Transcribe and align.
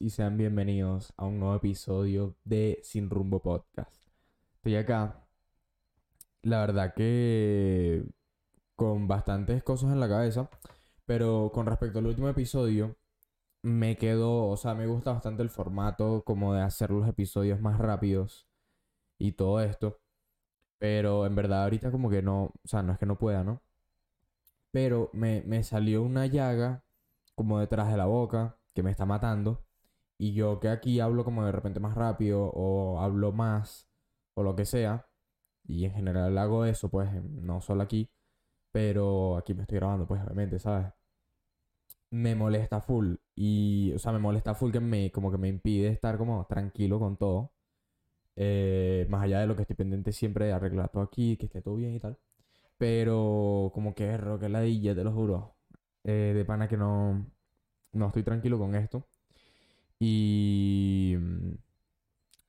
y 0.00 0.10
sean 0.10 0.36
bienvenidos 0.36 1.12
a 1.16 1.26
un 1.26 1.40
nuevo 1.40 1.56
episodio 1.56 2.36
de 2.44 2.80
Sin 2.84 3.10
Rumbo 3.10 3.40
Podcast. 3.42 3.96
Estoy 4.56 4.76
acá, 4.76 5.26
la 6.42 6.60
verdad 6.60 6.94
que 6.94 8.04
con 8.76 9.08
bastantes 9.08 9.62
cosas 9.64 9.92
en 9.92 10.00
la 10.00 10.08
cabeza, 10.08 10.50
pero 11.04 11.50
con 11.52 11.66
respecto 11.66 11.98
al 11.98 12.06
último 12.06 12.28
episodio, 12.28 12.96
me 13.62 13.96
quedo, 13.96 14.46
o 14.48 14.56
sea, 14.56 14.74
me 14.74 14.86
gusta 14.86 15.12
bastante 15.12 15.42
el 15.42 15.50
formato 15.50 16.22
como 16.24 16.54
de 16.54 16.62
hacer 16.62 16.90
los 16.90 17.08
episodios 17.08 17.60
más 17.60 17.78
rápidos 17.78 18.48
y 19.18 19.32
todo 19.32 19.60
esto, 19.60 20.00
pero 20.78 21.26
en 21.26 21.34
verdad 21.34 21.64
ahorita 21.64 21.90
como 21.90 22.10
que 22.10 22.22
no, 22.22 22.44
o 22.44 22.68
sea, 22.68 22.82
no 22.82 22.92
es 22.92 22.98
que 22.98 23.06
no 23.06 23.18
pueda, 23.18 23.44
¿no? 23.44 23.62
Pero 24.70 25.10
me, 25.12 25.42
me 25.46 25.64
salió 25.64 26.02
una 26.02 26.26
llaga 26.26 26.84
como 27.34 27.58
detrás 27.60 27.90
de 27.90 27.96
la 27.96 28.06
boca 28.06 28.58
que 28.74 28.82
me 28.82 28.90
está 28.90 29.06
matando. 29.06 29.67
Y 30.18 30.34
yo 30.34 30.60
que 30.60 30.68
aquí 30.68 31.00
hablo 31.00 31.24
como 31.24 31.44
de 31.46 31.52
repente 31.52 31.80
más 31.80 31.94
rápido 31.96 32.50
o 32.54 33.00
hablo 33.00 33.32
más 33.32 33.88
o 34.34 34.42
lo 34.42 34.56
que 34.56 34.64
sea. 34.66 35.08
Y 35.66 35.84
en 35.84 35.92
general 35.94 36.36
hago 36.38 36.64
eso, 36.64 36.90
pues 36.90 37.10
no 37.24 37.60
solo 37.60 37.82
aquí. 37.82 38.10
Pero 38.72 39.36
aquí 39.36 39.54
me 39.54 39.62
estoy 39.62 39.78
grabando, 39.78 40.06
pues 40.08 40.22
obviamente, 40.22 40.58
¿sabes? 40.58 40.92
Me 42.10 42.34
molesta 42.34 42.80
full. 42.80 43.16
Y, 43.34 43.92
o 43.94 43.98
sea, 43.98 44.12
me 44.12 44.18
molesta 44.18 44.54
full 44.54 44.72
que 44.72 44.80
me, 44.80 45.10
como 45.12 45.30
que 45.30 45.38
me 45.38 45.48
impide 45.48 45.88
estar 45.88 46.16
como 46.18 46.46
tranquilo 46.46 46.98
con 46.98 47.16
todo. 47.16 47.52
Eh, 48.36 49.06
más 49.10 49.24
allá 49.24 49.40
de 49.40 49.46
lo 49.48 49.56
que 49.56 49.62
estoy 49.62 49.76
pendiente 49.76 50.12
siempre 50.12 50.46
de 50.46 50.52
arreglar 50.52 50.90
todo 50.90 51.02
aquí, 51.02 51.36
que 51.36 51.46
esté 51.46 51.62
todo 51.62 51.76
bien 51.76 51.94
y 51.94 52.00
tal. 52.00 52.18
Pero 52.78 53.72
como 53.74 53.94
que 53.94 54.14
es 54.14 54.20
que 54.40 54.48
ladilla, 54.50 54.94
te 54.94 55.04
lo 55.04 55.12
juro. 55.12 55.56
Eh, 56.04 56.32
de 56.36 56.44
pana 56.44 56.68
que 56.68 56.76
no, 56.76 57.26
no 57.92 58.06
estoy 58.08 58.22
tranquilo 58.24 58.58
con 58.58 58.74
esto. 58.76 59.06
Y 59.98 61.16
mm, 61.18 61.54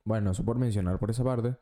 bueno, 0.04 0.30
eso 0.32 0.44
por 0.44 0.58
mencionar 0.58 0.98
por 0.98 1.10
esa 1.10 1.24
parte. 1.24 1.56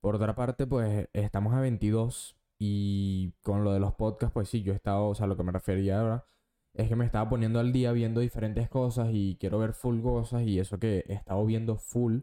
Por 0.00 0.16
otra 0.16 0.34
parte, 0.34 0.66
pues 0.66 1.08
estamos 1.12 1.54
a 1.54 1.60
22 1.60 2.36
y 2.58 3.32
con 3.42 3.64
lo 3.64 3.72
de 3.72 3.80
los 3.80 3.94
podcasts, 3.94 4.32
pues 4.34 4.48
sí, 4.48 4.62
yo 4.62 4.72
he 4.72 4.76
estado, 4.76 5.08
o 5.08 5.14
sea, 5.14 5.26
lo 5.26 5.36
que 5.36 5.42
me 5.44 5.52
refería 5.52 6.00
ahora 6.00 6.26
es 6.74 6.88
que 6.88 6.96
me 6.96 7.04
estaba 7.04 7.28
poniendo 7.28 7.60
al 7.60 7.72
día 7.72 7.92
viendo 7.92 8.20
diferentes 8.20 8.68
cosas 8.68 9.08
y 9.12 9.36
quiero 9.40 9.58
ver 9.58 9.74
full 9.74 10.00
cosas 10.02 10.42
y 10.46 10.60
eso 10.60 10.78
que 10.78 11.04
he 11.08 11.14
estado 11.14 11.44
viendo 11.46 11.76
full 11.76 12.20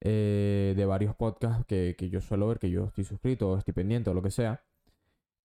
eh, 0.00 0.74
de 0.76 0.86
varios 0.86 1.14
podcasts 1.14 1.64
que, 1.66 1.94
que, 1.98 2.10
yo 2.10 2.20
suelo 2.20 2.48
ver, 2.48 2.58
que 2.58 2.70
yo 2.70 2.86
estoy 2.86 3.04
suscrito 3.04 3.50
o 3.50 3.58
estoy 3.58 3.74
pendiente 3.74 4.10
o 4.10 4.14
lo 4.14 4.22
que 4.22 4.30
sea. 4.30 4.62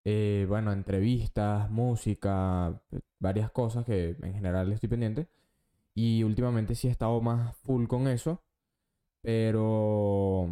Eh, 0.04 0.46
bueno, 0.48 0.72
entrevistas, 0.72 1.70
música, 1.70 2.80
varias 3.18 3.50
cosas 3.50 3.84
que 3.84 4.16
en 4.22 4.34
general 4.34 4.72
estoy 4.72 4.88
pendiente. 4.88 5.28
Y 5.96 6.22
últimamente 6.24 6.74
sí 6.74 6.88
he 6.88 6.90
estado 6.90 7.20
más 7.22 7.56
full 7.56 7.86
con 7.86 8.06
eso. 8.06 8.42
Pero... 9.22 10.48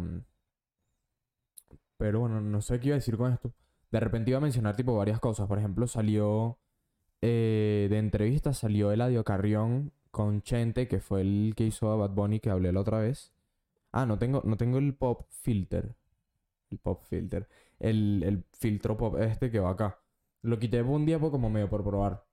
Pero 1.97 2.19
bueno, 2.21 2.41
no 2.41 2.61
sé 2.61 2.79
qué 2.79 2.87
iba 2.87 2.95
a 2.95 2.97
decir 2.97 3.15
con 3.15 3.31
esto. 3.31 3.53
De 3.91 3.99
repente 3.99 4.31
iba 4.31 4.39
a 4.39 4.41
mencionar 4.41 4.75
tipo 4.75 4.97
varias 4.97 5.19
cosas. 5.19 5.47
Por 5.47 5.59
ejemplo, 5.59 5.87
salió... 5.87 6.57
Eh, 7.21 7.87
de 7.89 7.97
entrevistas 7.99 8.57
salió 8.57 8.91
Eladio 8.91 9.23
Carrión 9.23 9.93
con 10.11 10.41
Chente, 10.41 10.87
que 10.87 10.99
fue 10.99 11.21
el 11.21 11.53
que 11.55 11.65
hizo 11.65 11.91
a 11.91 11.95
Bad 11.95 12.11
Bunny 12.11 12.39
que 12.39 12.49
hablé 12.49 12.71
la 12.71 12.81
otra 12.81 12.99
vez. 12.99 13.31
Ah, 13.91 14.05
no 14.05 14.17
tengo, 14.17 14.41
no 14.45 14.57
tengo 14.57 14.79
el 14.79 14.95
pop 14.95 15.27
filter. 15.29 15.95
El 16.71 16.79
pop 16.79 17.03
filter. 17.03 17.47
El, 17.79 18.23
el 18.25 18.43
filtro 18.53 18.97
pop 18.97 19.17
este 19.19 19.51
que 19.51 19.59
va 19.59 19.71
acá. 19.71 19.99
Lo 20.41 20.59
quité 20.59 20.81
un 20.81 21.05
día 21.05 21.19
como 21.19 21.49
medio 21.51 21.69
por 21.69 21.83
probar. 21.83 22.24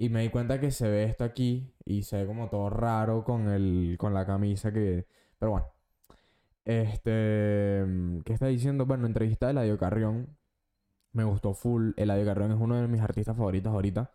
Y 0.00 0.10
me 0.10 0.22
di 0.22 0.30
cuenta 0.30 0.60
que 0.60 0.70
se 0.70 0.88
ve 0.88 1.04
esto 1.04 1.24
aquí 1.24 1.74
y 1.84 2.04
se 2.04 2.18
ve 2.18 2.26
como 2.26 2.48
todo 2.48 2.70
raro 2.70 3.24
con, 3.24 3.48
el, 3.48 3.96
con 3.98 4.14
la 4.14 4.24
camisa 4.24 4.72
que... 4.72 5.06
Pero 5.38 5.50
bueno. 5.50 5.66
Este... 6.64 7.84
¿Qué 8.24 8.32
está 8.32 8.46
diciendo? 8.46 8.86
Bueno, 8.86 9.06
entrevista 9.06 9.46
de 9.46 9.52
Eladio 9.52 9.76
Carrión. 9.76 10.36
Me 11.12 11.24
gustó 11.24 11.52
full. 11.52 11.92
Eladio 11.96 12.24
Carrión 12.24 12.52
es 12.52 12.58
uno 12.60 12.76
de 12.76 12.86
mis 12.86 13.00
artistas 13.02 13.36
favoritos 13.36 13.72
ahorita. 13.72 14.12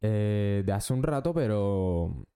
Eh, 0.00 0.64
de 0.66 0.72
hace 0.72 0.92
un 0.92 1.02
rato, 1.04 1.32
pero... 1.32 2.26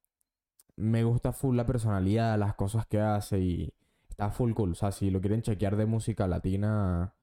Me 0.77 1.03
gusta 1.05 1.33
full 1.33 1.57
la 1.57 1.67
personalidad, 1.67 2.39
las 2.39 2.55
cosas 2.55 2.87
que 2.87 3.01
hace 3.01 3.41
y 3.41 3.75
está 4.09 4.31
full 4.31 4.53
cool. 4.53 4.73
O 4.73 4.75
sea, 4.77 4.93
si 4.93 5.11
lo 5.11 5.21
quieren 5.21 5.43
chequear 5.43 5.77
de 5.77 5.87
música 5.87 6.29
latina, 6.29 7.15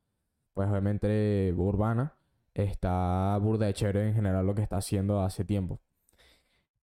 pues 0.53 0.69
obviamente 0.69 1.53
urbana, 1.57 2.15
está 2.63 3.37
burda 3.41 3.67
de 3.67 3.73
chévere 3.73 4.07
en 4.07 4.13
general 4.15 4.45
lo 4.45 4.55
que 4.55 4.63
está 4.63 4.77
haciendo 4.77 5.21
hace 5.21 5.45
tiempo. 5.45 5.79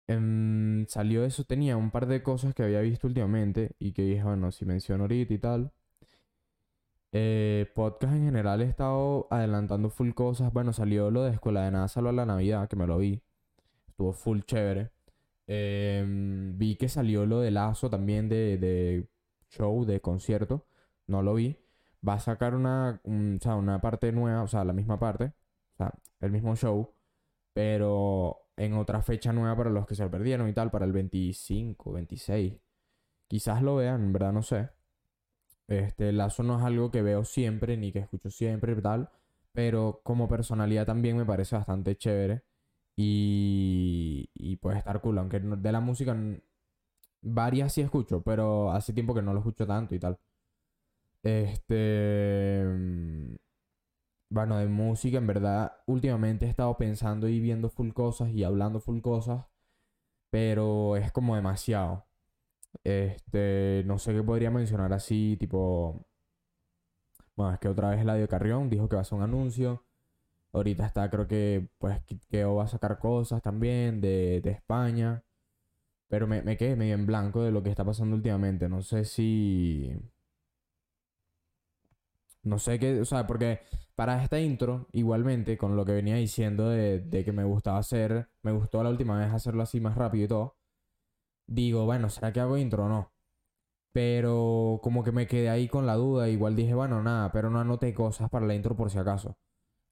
Em, 0.06 0.86
salió 0.86 1.24
eso, 1.24 1.44
tenía 1.44 1.76
un 1.76 1.90
par 1.90 2.06
de 2.06 2.22
cosas 2.22 2.54
que 2.54 2.62
había 2.62 2.80
visto 2.80 3.06
últimamente 3.06 3.74
y 3.78 3.92
que 3.92 4.02
dije, 4.02 4.22
bueno, 4.22 4.52
si 4.52 4.64
menciono 4.66 5.04
ahorita 5.04 5.34
y 5.34 5.38
tal. 5.38 5.72
Eh, 7.12 7.70
podcast 7.76 8.12
en 8.14 8.24
general 8.24 8.60
he 8.60 8.64
estado 8.64 9.28
adelantando 9.30 9.88
full 9.90 10.12
cosas. 10.12 10.52
Bueno, 10.52 10.72
salió 10.72 11.10
lo 11.10 11.22
de 11.22 11.32
Escuela 11.32 11.64
de 11.64 11.70
Nada 11.70 11.88
Salvo 11.88 12.08
a 12.10 12.12
la 12.12 12.26
Navidad, 12.26 12.68
que 12.68 12.76
me 12.76 12.86
lo 12.86 12.98
vi. 12.98 13.22
Estuvo 13.88 14.12
full 14.12 14.40
chévere. 14.42 14.90
Em, 15.46 16.56
vi 16.58 16.76
que 16.76 16.88
salió 16.88 17.26
lo 17.26 17.40
de 17.40 17.50
Lazo 17.50 17.90
también 17.90 18.28
de, 18.28 18.58
de 18.58 19.08
show, 19.50 19.84
de 19.84 20.00
concierto. 20.00 20.66
No 21.06 21.22
lo 21.22 21.34
vi. 21.34 21.58
Va 22.06 22.14
a 22.14 22.20
sacar 22.20 22.54
una, 22.54 23.00
o 23.04 23.38
sea, 23.40 23.56
una 23.56 23.80
parte 23.80 24.12
nueva, 24.12 24.42
o 24.42 24.48
sea, 24.48 24.64
la 24.64 24.72
misma 24.72 24.98
parte. 24.98 25.32
O 25.74 25.76
sea, 25.76 25.92
el 26.20 26.30
mismo 26.32 26.56
show. 26.56 26.94
Pero 27.52 28.48
en 28.56 28.74
otra 28.74 29.02
fecha 29.02 29.32
nueva 29.32 29.56
para 29.56 29.70
los 29.70 29.86
que 29.86 29.94
se 29.94 30.08
perdieron 30.08 30.48
y 30.48 30.52
tal, 30.54 30.70
para 30.70 30.84
el 30.86 30.92
25, 30.92 31.92
26. 31.92 32.54
Quizás 33.28 33.62
lo 33.62 33.76
vean, 33.76 34.02
en 34.04 34.12
verdad 34.12 34.32
no 34.32 34.42
sé. 34.42 34.70
Este, 35.68 36.12
Lazo 36.12 36.42
no 36.42 36.58
es 36.58 36.64
algo 36.64 36.90
que 36.90 37.02
veo 37.02 37.24
siempre, 37.24 37.76
ni 37.76 37.92
que 37.92 38.00
escucho 38.00 38.30
siempre 38.30 38.72
y 38.72 38.82
tal. 38.82 39.10
Pero 39.52 40.00
como 40.04 40.28
personalidad 40.28 40.86
también 40.86 41.16
me 41.16 41.24
parece 41.26 41.56
bastante 41.56 41.96
chévere. 41.96 42.42
Y, 42.96 44.30
y 44.34 44.56
puede 44.56 44.78
estar 44.78 45.00
cool. 45.00 45.18
Aunque 45.18 45.40
de 45.40 45.72
la 45.72 45.80
música 45.80 46.16
varias 47.22 47.72
sí 47.72 47.80
escucho, 47.80 48.22
pero 48.22 48.70
hace 48.72 48.92
tiempo 48.92 49.14
que 49.14 49.22
no 49.22 49.32
lo 49.32 49.40
escucho 49.40 49.66
tanto 49.66 49.94
y 49.94 49.98
tal. 49.98 50.18
Este... 51.22 52.62
Bueno, 54.34 54.58
de 54.58 54.66
música, 54.66 55.18
en 55.18 55.28
verdad, 55.28 55.76
últimamente 55.86 56.46
he 56.46 56.48
estado 56.48 56.76
pensando 56.76 57.28
y 57.28 57.38
viendo 57.38 57.70
full 57.70 57.92
cosas 57.92 58.30
y 58.30 58.42
hablando 58.42 58.80
full 58.80 59.00
cosas, 59.00 59.46
pero 60.30 60.96
es 60.96 61.12
como 61.12 61.36
demasiado. 61.36 62.06
Este, 62.84 63.84
no 63.86 63.98
sé 63.98 64.12
qué 64.14 64.22
podría 64.24 64.50
mencionar 64.50 64.92
así, 64.92 65.36
tipo... 65.38 66.06
Bueno, 67.36 67.54
es 67.54 67.60
que 67.60 67.68
otra 67.68 67.90
vez 67.90 68.00
Eladio 68.00 68.28
Carrión 68.28 68.70
dijo 68.70 68.88
que 68.88 68.96
va 68.96 69.00
a 69.00 69.02
hacer 69.02 69.18
un 69.18 69.24
anuncio. 69.24 69.84
Ahorita 70.52 70.86
está, 70.86 71.10
creo 71.10 71.28
que, 71.28 71.68
pues, 71.78 72.02
que 72.30 72.44
va 72.44 72.64
a 72.64 72.68
sacar 72.68 72.98
cosas 72.98 73.42
también 73.42 74.00
de, 74.00 74.40
de 74.42 74.50
España. 74.50 75.24
Pero 76.08 76.26
me, 76.26 76.42
me 76.42 76.56
quedé 76.56 76.76
medio 76.76 76.94
en 76.94 77.06
blanco 77.06 77.42
de 77.44 77.52
lo 77.52 77.62
que 77.62 77.70
está 77.70 77.84
pasando 77.84 78.16
últimamente. 78.16 78.68
No 78.68 78.82
sé 78.82 79.04
si... 79.04 79.92
No 82.44 82.58
sé 82.58 82.78
qué, 82.78 83.00
o 83.00 83.04
sea, 83.04 83.26
porque 83.26 83.60
para 83.94 84.22
esta 84.22 84.40
intro, 84.40 84.88
igualmente, 84.92 85.56
con 85.58 85.76
lo 85.76 85.84
que 85.84 85.92
venía 85.92 86.16
diciendo 86.16 86.68
de, 86.68 87.00
de, 87.00 87.24
que 87.24 87.32
me 87.32 87.44
gustaba 87.44 87.78
hacer, 87.78 88.28
me 88.42 88.52
gustó 88.52 88.82
la 88.82 88.90
última 88.90 89.18
vez 89.18 89.32
hacerlo 89.32 89.62
así 89.62 89.80
más 89.80 89.96
rápido 89.96 90.24
y 90.24 90.28
todo, 90.28 90.56
digo, 91.46 91.84
bueno, 91.86 92.10
¿será 92.10 92.32
que 92.32 92.40
hago 92.40 92.58
intro 92.58 92.86
o 92.86 92.88
no? 92.88 93.12
Pero 93.92 94.80
como 94.82 95.04
que 95.04 95.12
me 95.12 95.26
quedé 95.26 95.50
ahí 95.50 95.68
con 95.68 95.86
la 95.86 95.94
duda, 95.96 96.28
igual 96.28 96.56
dije, 96.56 96.74
bueno, 96.74 97.02
nada, 97.02 97.32
pero 97.32 97.50
no 97.50 97.60
anoté 97.60 97.94
cosas 97.94 98.30
para 98.30 98.46
la 98.46 98.54
intro 98.54 98.76
por 98.76 98.90
si 98.90 98.98
acaso. 98.98 99.38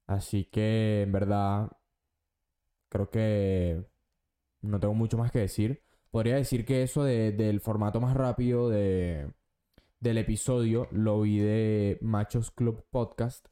Así 0.07 0.47
que, 0.47 1.03
en 1.03 1.13
verdad, 1.13 1.71
creo 2.89 3.11
que 3.11 3.85
no 4.63 4.81
tengo 4.81 4.95
mucho 4.95 5.19
más 5.19 5.33
que 5.33 5.41
decir. 5.41 5.83
Podría 6.11 6.37
decir 6.37 6.65
que 6.67 6.83
eso 6.83 7.05
de, 7.05 7.33
del 7.33 7.61
formato 7.61 8.01
más 8.01 8.15
rápido 8.17 8.69
de 8.71 9.33
del 10.03 10.19
episodio 10.19 10.89
lo 10.91 11.21
vi 11.21 11.39
de 11.39 11.97
Machos 12.01 12.51
Club 12.51 12.85
Podcast, 12.91 13.47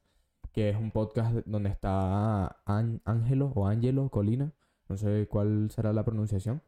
que 0.53 0.69
es 0.69 0.77
un 0.77 0.91
podcast 0.91 1.33
donde 1.47 1.71
está 1.71 2.61
Ángelo 2.65 3.53
o 3.55 3.69
Ángelo 3.69 4.11
Colina, 4.11 4.53
no 4.89 4.97
sé 4.97 5.29
cuál 5.31 5.71
será 5.71 5.93
la 5.93 6.05
pronunciación, 6.05 6.61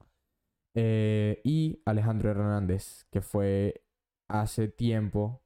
eh, 0.77 1.41
y 1.43 1.83
Alejandro 1.85 2.31
Hernández, 2.31 3.07
que 3.11 3.23
fue 3.23 3.85
hace 4.29 4.69
tiempo. 4.69 5.43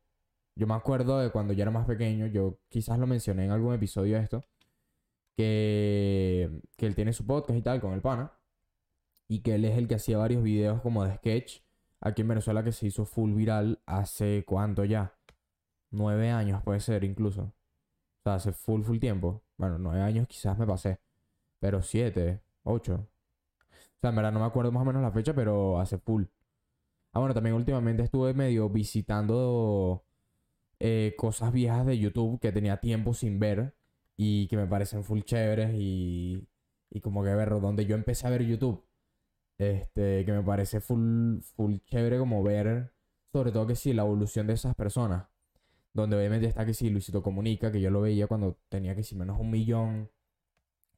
Yo 0.55 0.67
me 0.67 0.75
acuerdo 0.75 1.19
de 1.19 1.31
cuando 1.31 1.55
yo 1.55 1.62
era 1.62 1.71
más 1.71 1.87
pequeño, 1.87 2.27
yo 2.27 2.61
quizás 2.69 2.99
lo 2.99 3.06
mencioné 3.06 3.47
en 3.47 3.53
algún 3.53 3.73
episodio 3.73 4.19
de 4.19 4.23
esto, 4.23 4.44
que, 5.35 6.61
que 6.77 6.87
él 6.87 6.94
tiene 6.94 7.15
su 7.15 7.27
podcast 7.27 7.59
y 7.59 7.62
tal 7.62 7.81
con 7.81 7.94
el 7.94 8.03
pana, 8.03 8.38
y 9.29 9.41
que 9.41 9.55
él 9.55 9.65
es 9.65 9.79
el 9.79 9.88
que 9.88 9.94
hacía 9.94 10.19
varios 10.19 10.43
videos 10.43 10.83
como 10.83 11.05
de 11.05 11.17
sketch 11.17 11.66
aquí 12.01 12.23
en 12.23 12.29
Venezuela 12.29 12.65
que 12.65 12.73
se 12.73 12.87
hizo 12.87 13.05
full 13.05 13.33
viral 13.35 13.81
hace 13.87 14.45
cuánto 14.47 14.85
ya. 14.85 15.15
Nueve 15.91 16.31
años 16.31 16.63
puede 16.63 16.81
ser 16.81 17.05
incluso. 17.05 17.43
O 17.43 17.53
sea, 18.25 18.35
hace 18.35 18.53
full, 18.53 18.83
full 18.83 18.99
tiempo. 18.99 19.43
Bueno, 19.57 19.79
nueve 19.79 20.03
años 20.03 20.27
quizás 20.29 20.59
me 20.59 20.67
pasé. 20.67 21.01
Pero 21.61 21.83
siete, 21.83 22.43
ocho. 22.65 23.09
O 23.97 24.01
sea, 24.01 24.11
en 24.11 24.17
verdad 24.17 24.33
no 24.33 24.41
me 24.41 24.47
acuerdo 24.47 24.73
más 24.73 24.83
o 24.83 24.87
menos 24.87 25.03
la 25.03 25.11
fecha, 25.13 25.35
pero 25.35 25.81
hace 25.81 25.99
full. 25.99 26.25
Ah, 27.13 27.21
bueno, 27.21 27.35
también 27.35 27.57
últimamente 27.57 28.03
estuve 28.03 28.35
medio 28.35 28.69
visitando 28.69 30.05
eh, 30.81 31.15
cosas 31.17 31.53
viejas 31.53 31.87
de 31.87 31.99
YouTube 31.99 32.39
que 32.41 32.53
tenía 32.53 32.79
tiempo 32.79 33.15
sin 33.15 33.39
ver 33.39 33.75
y 34.17 34.49
que 34.49 34.57
me 34.57 34.67
parecen 34.67 35.05
full 35.05 35.21
chéveres 35.23 35.75
y, 35.75 36.47
y 36.91 37.01
como 37.01 37.25
que 37.25 37.35
ver 37.35 37.51
donde 37.61 37.87
yo 37.87 37.97
empecé 37.97 38.27
a 38.27 38.31
ver 38.31 38.45
YouTube. 38.45 38.86
Este, 39.58 40.25
que 40.25 40.32
me 40.32 40.43
parece 40.43 40.81
full, 40.81 41.41
full 41.41 41.76
chévere 41.87 42.19
como 42.19 42.43
ver, 42.43 42.93
sobre 43.32 43.53
todo 43.53 43.67
que 43.67 43.76
sí, 43.76 43.93
la 43.93 44.03
evolución 44.03 44.47
de 44.47 44.55
esas 44.55 44.75
personas. 44.75 45.29
Donde 45.93 46.17
obviamente 46.17 46.47
está 46.47 46.67
que 46.67 46.75
sí, 46.75 46.91
Luisito 46.91 47.23
Comunica, 47.23 47.73
que 47.73 47.81
yo 47.81 47.91
lo 47.91 48.03
veía 48.03 48.26
cuando 48.26 48.58
tenía 48.69 48.94
que 48.94 49.03
sí 49.03 49.14
menos 49.17 49.38
un 49.41 49.50
millón. 49.50 50.11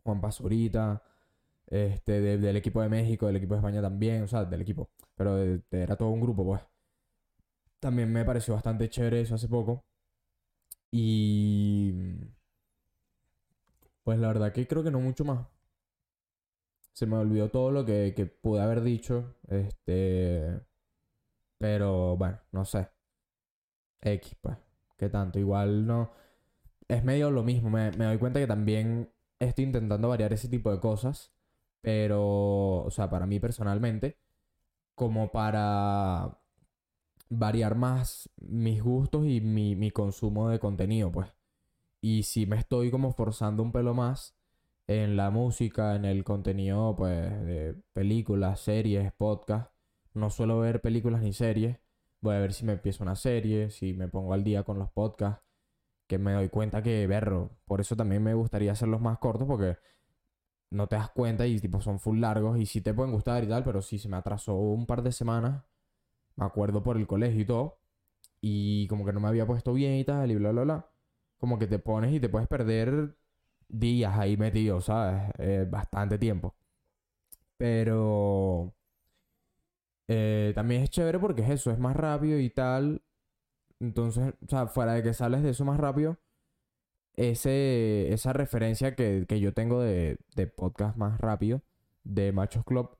Juan 0.05 0.21
Pazurita, 0.21 1.03
este, 1.67 2.21
del 2.39 2.57
equipo 2.57 2.81
de 2.83 2.89
México, 2.89 3.27
del 3.27 3.37
equipo 3.37 3.55
de 3.55 3.61
España 3.61 3.83
también, 3.83 4.23
o 4.23 4.29
sea, 4.29 4.45
del 4.45 4.63
equipo, 4.63 4.91
pero 5.15 5.37
era 5.71 5.97
todo 5.97 6.09
un 6.11 6.21
grupo, 6.21 6.45
pues. 6.45 6.63
También 7.81 8.13
me 8.13 8.25
pareció 8.25 8.55
bastante 8.55 8.89
chévere 8.89 9.21
eso 9.21 9.35
hace 9.35 9.49
poco. 9.49 9.85
Y... 10.91 11.93
Pues 14.03 14.19
la 14.19 14.29
verdad 14.29 14.53
que 14.53 14.67
creo 14.67 14.83
que 14.83 14.91
no 14.91 15.01
mucho 15.01 15.25
más. 15.25 15.47
Se 16.99 17.07
me 17.07 17.17
olvidó 17.17 17.49
todo 17.49 17.71
lo 17.71 17.85
que, 17.85 18.13
que 18.17 18.27
pude 18.27 18.61
haber 18.61 18.83
dicho. 18.83 19.37
Este... 19.47 20.61
Pero 21.57 22.17
bueno, 22.17 22.41
no 22.51 22.65
sé. 22.65 22.89
X, 24.01 24.35
pues. 24.41 24.57
¿Qué 24.97 25.09
tanto? 25.09 25.39
Igual 25.39 25.87
no... 25.87 26.11
Es 26.89 27.05
medio 27.05 27.31
lo 27.31 27.45
mismo. 27.45 27.71
Me, 27.71 27.93
me 27.93 28.07
doy 28.07 28.19
cuenta 28.19 28.41
que 28.41 28.49
también 28.49 29.13
estoy 29.39 29.67
intentando 29.67 30.09
variar 30.09 30.33
ese 30.33 30.49
tipo 30.49 30.73
de 30.73 30.81
cosas. 30.81 31.33
Pero, 31.83 32.83
o 32.83 32.91
sea, 32.91 33.09
para 33.09 33.27
mí 33.27 33.39
personalmente, 33.39 34.19
como 34.97 35.31
para 35.31 36.41
variar 37.29 37.77
más 37.77 38.29
mis 38.39 38.83
gustos 38.83 39.25
y 39.25 39.41
mi, 39.41 39.77
mi 39.77 39.93
consumo 39.93 40.49
de 40.49 40.59
contenido, 40.59 41.13
pues. 41.13 41.33
Y 42.01 42.25
si 42.25 42.45
me 42.47 42.57
estoy 42.57 42.91
como 42.91 43.13
forzando 43.13 43.63
un 43.63 43.71
pelo 43.71 43.95
más 43.95 44.38
en 44.89 45.17
la 45.17 45.31
música, 45.31 45.95
en 45.97 46.05
el 46.07 46.25
contenido, 46.25 46.97
pues, 46.97 47.31
de 47.45 47.77
películas, 47.93 48.61
series, 48.61 49.13
podcasts. 49.13 49.73
No 50.15 50.31
suelo 50.31 50.59
ver 50.61 50.81
películas 50.81 51.23
ni 51.23 51.33
series. 51.33 51.79
Voy 52.21 52.35
a 52.35 52.41
ver 52.41 52.53
si 52.55 52.65
me 52.65 52.73
empiezo 52.73 53.05
una 53.05 53.15
serie, 53.17 53.71
si 53.71 53.95
me 53.95 54.09
pongo 54.09 54.33
al 54.35 54.45
día 54.45 54.65
con 54.65 54.79
los 54.79 54.91
podcasts. 54.91 55.45
Que 56.09 56.19
me 56.19 56.33
doy 56.33 56.49
cuenta 56.49 56.83
que, 56.83 57.07
berro, 57.07 57.59
por 57.67 57.81
eso 57.81 57.97
también 57.97 58.23
me 58.25 58.35
gustaría 58.35 58.73
hacerlos 58.73 59.01
más 59.03 59.19
cortos, 59.19 59.47
porque 59.47 59.77
no 60.71 60.87
te 60.89 60.97
das 60.97 61.11
cuenta 61.11 61.47
y 61.47 61.59
tipo 61.61 61.81
son 61.81 62.01
full 62.01 62.21
largos 62.21 62.59
y 62.59 62.67
sí 62.67 62.81
te 62.81 62.95
pueden 62.95 63.13
gustar 63.13 63.45
y 63.45 63.49
tal, 63.49 63.65
pero 63.65 63.83
sí 63.83 63.99
se 63.99 64.09
me 64.09 64.17
atrasó 64.17 64.55
un 64.57 64.87
par 64.87 65.03
de 65.03 65.13
semanas, 65.13 65.65
me 66.37 66.47
acuerdo 66.47 66.83
por 66.83 66.97
el 66.97 67.07
colegio 67.07 67.41
y 67.43 67.47
todo, 67.47 67.81
y 68.41 68.87
como 68.89 69.05
que 69.05 69.13
no 69.13 69.21
me 69.21 69.29
había 69.29 69.47
puesto 69.47 69.73
bien 69.75 69.95
y 69.95 70.05
tal, 70.05 70.31
y 70.31 70.37
bla, 70.37 70.53
bla, 70.53 70.63
bla. 70.65 70.91
Como 71.39 71.59
que 71.59 71.67
te 71.67 71.79
pones 71.79 72.13
y 72.13 72.21
te 72.21 72.29
puedes 72.29 72.49
perder 72.49 73.17
días 73.69 74.17
ahí 74.19 74.37
metido, 74.37 74.81
¿sabes? 74.81 75.33
bastante 75.71 76.19
tiempo. 76.19 76.55
Pero... 77.57 78.75
Eh, 80.09 80.53
también 80.55 80.83
es 80.83 80.91
chévere 80.91 81.19
porque 81.19 81.43
es 81.43 81.51
eso, 81.51 81.71
es 81.71 81.79
más 81.79 81.95
rápido 81.97 82.39
y 82.39 82.51
tal. 82.51 83.03
Entonces, 83.81 84.35
o 84.45 84.49
sea, 84.49 84.67
fuera 84.67 84.95
de 84.95 85.03
que 85.03 85.15
sales 85.15 85.43
de 85.43 85.51
eso 85.51 85.65
más 85.65 85.79
rápido, 85.79 86.19
ese, 87.17 88.13
esa 88.13 88.33
referencia 88.33 88.95
que, 88.95 89.27
yo 89.41 89.53
tengo 89.55 89.81
de, 89.83 90.19
podcast 90.57 90.97
más 90.97 91.21
rápido, 91.21 91.63
de 92.05 92.33
Machos 92.33 92.65
Club, 92.65 92.97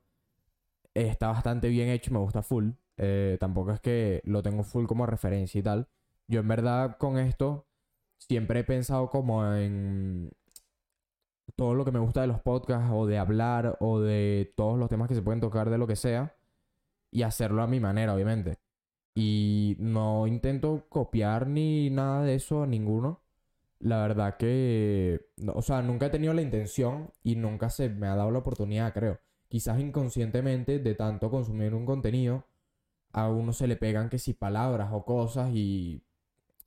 está 0.93 1.29
bastante 1.29 1.69
bien 1.69 1.89
hecho, 1.89 2.11
me 2.13 2.19
gusta 2.19 2.43
full. 2.43 2.71
Eh, 2.97 3.37
tampoco 3.39 3.71
es 3.71 3.79
que 3.81 4.21
lo 4.25 4.43
tengo 4.43 4.63
full 4.63 4.85
como 4.85 5.05
referencia 5.05 5.59
y 5.59 5.63
tal. 5.63 5.87
Yo 6.27 6.41
en 6.41 6.47
verdad 6.47 6.97
con 6.97 7.17
esto 7.17 7.67
siempre 8.17 8.61
he 8.61 8.63
pensado 8.63 9.09
como 9.09 9.45
en 9.55 10.31
todo 11.59 11.75
lo 11.75 11.83
que 11.83 11.91
me 11.91 11.99
gusta 11.99 12.21
de 12.21 12.27
los 12.27 12.39
podcasts 12.39 12.89
o 12.93 13.05
de 13.05 13.17
hablar 13.17 13.75
o 13.81 13.99
de 13.99 14.53
todos 14.55 14.79
los 14.79 14.87
temas 14.87 15.09
que 15.09 15.15
se 15.15 15.21
pueden 15.21 15.41
tocar 15.41 15.69
de 15.69 15.77
lo 15.77 15.87
que 15.87 15.97
sea 15.97 16.37
y 17.11 17.23
hacerlo 17.23 17.61
a 17.61 17.67
mi 17.67 17.81
manera, 17.81 18.15
obviamente. 18.15 18.59
Y 19.13 19.75
no 19.77 20.25
intento 20.25 20.85
copiar 20.87 21.47
ni 21.47 21.89
nada 21.89 22.23
de 22.23 22.35
eso 22.35 22.63
a 22.63 22.67
ninguno. 22.67 23.21
La 23.79 24.01
verdad 24.01 24.37
que, 24.37 25.27
o 25.53 25.61
sea, 25.61 25.81
nunca 25.81 26.05
he 26.05 26.09
tenido 26.09 26.33
la 26.33 26.41
intención 26.41 27.11
y 27.23 27.35
nunca 27.35 27.69
se 27.69 27.89
me 27.89 28.07
ha 28.07 28.15
dado 28.15 28.31
la 28.31 28.39
oportunidad, 28.39 28.93
creo. 28.93 29.19
Quizás 29.49 29.81
inconscientemente 29.81 30.79
de 30.79 30.95
tanto 30.95 31.29
consumir 31.29 31.73
un 31.73 31.85
contenido, 31.85 32.45
a 33.11 33.27
uno 33.29 33.51
se 33.51 33.67
le 33.67 33.75
pegan 33.75 34.09
que 34.09 34.17
si 34.17 34.33
palabras 34.33 34.91
o 34.93 35.03
cosas 35.03 35.51
y 35.53 36.03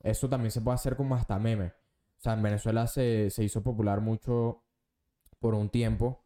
eso 0.01 0.29
también 0.29 0.51
se 0.51 0.61
puede 0.61 0.75
hacer 0.75 0.95
como 0.95 1.15
hasta 1.15 1.39
meme. 1.39 1.67
O 1.67 2.21
sea, 2.23 2.33
en 2.33 2.43
Venezuela 2.43 2.87
se, 2.87 3.29
hizo 3.39 3.63
popular 3.63 4.01
mucho 4.01 4.62
por 5.43 5.55
un 5.55 5.67
tiempo. 5.67 6.23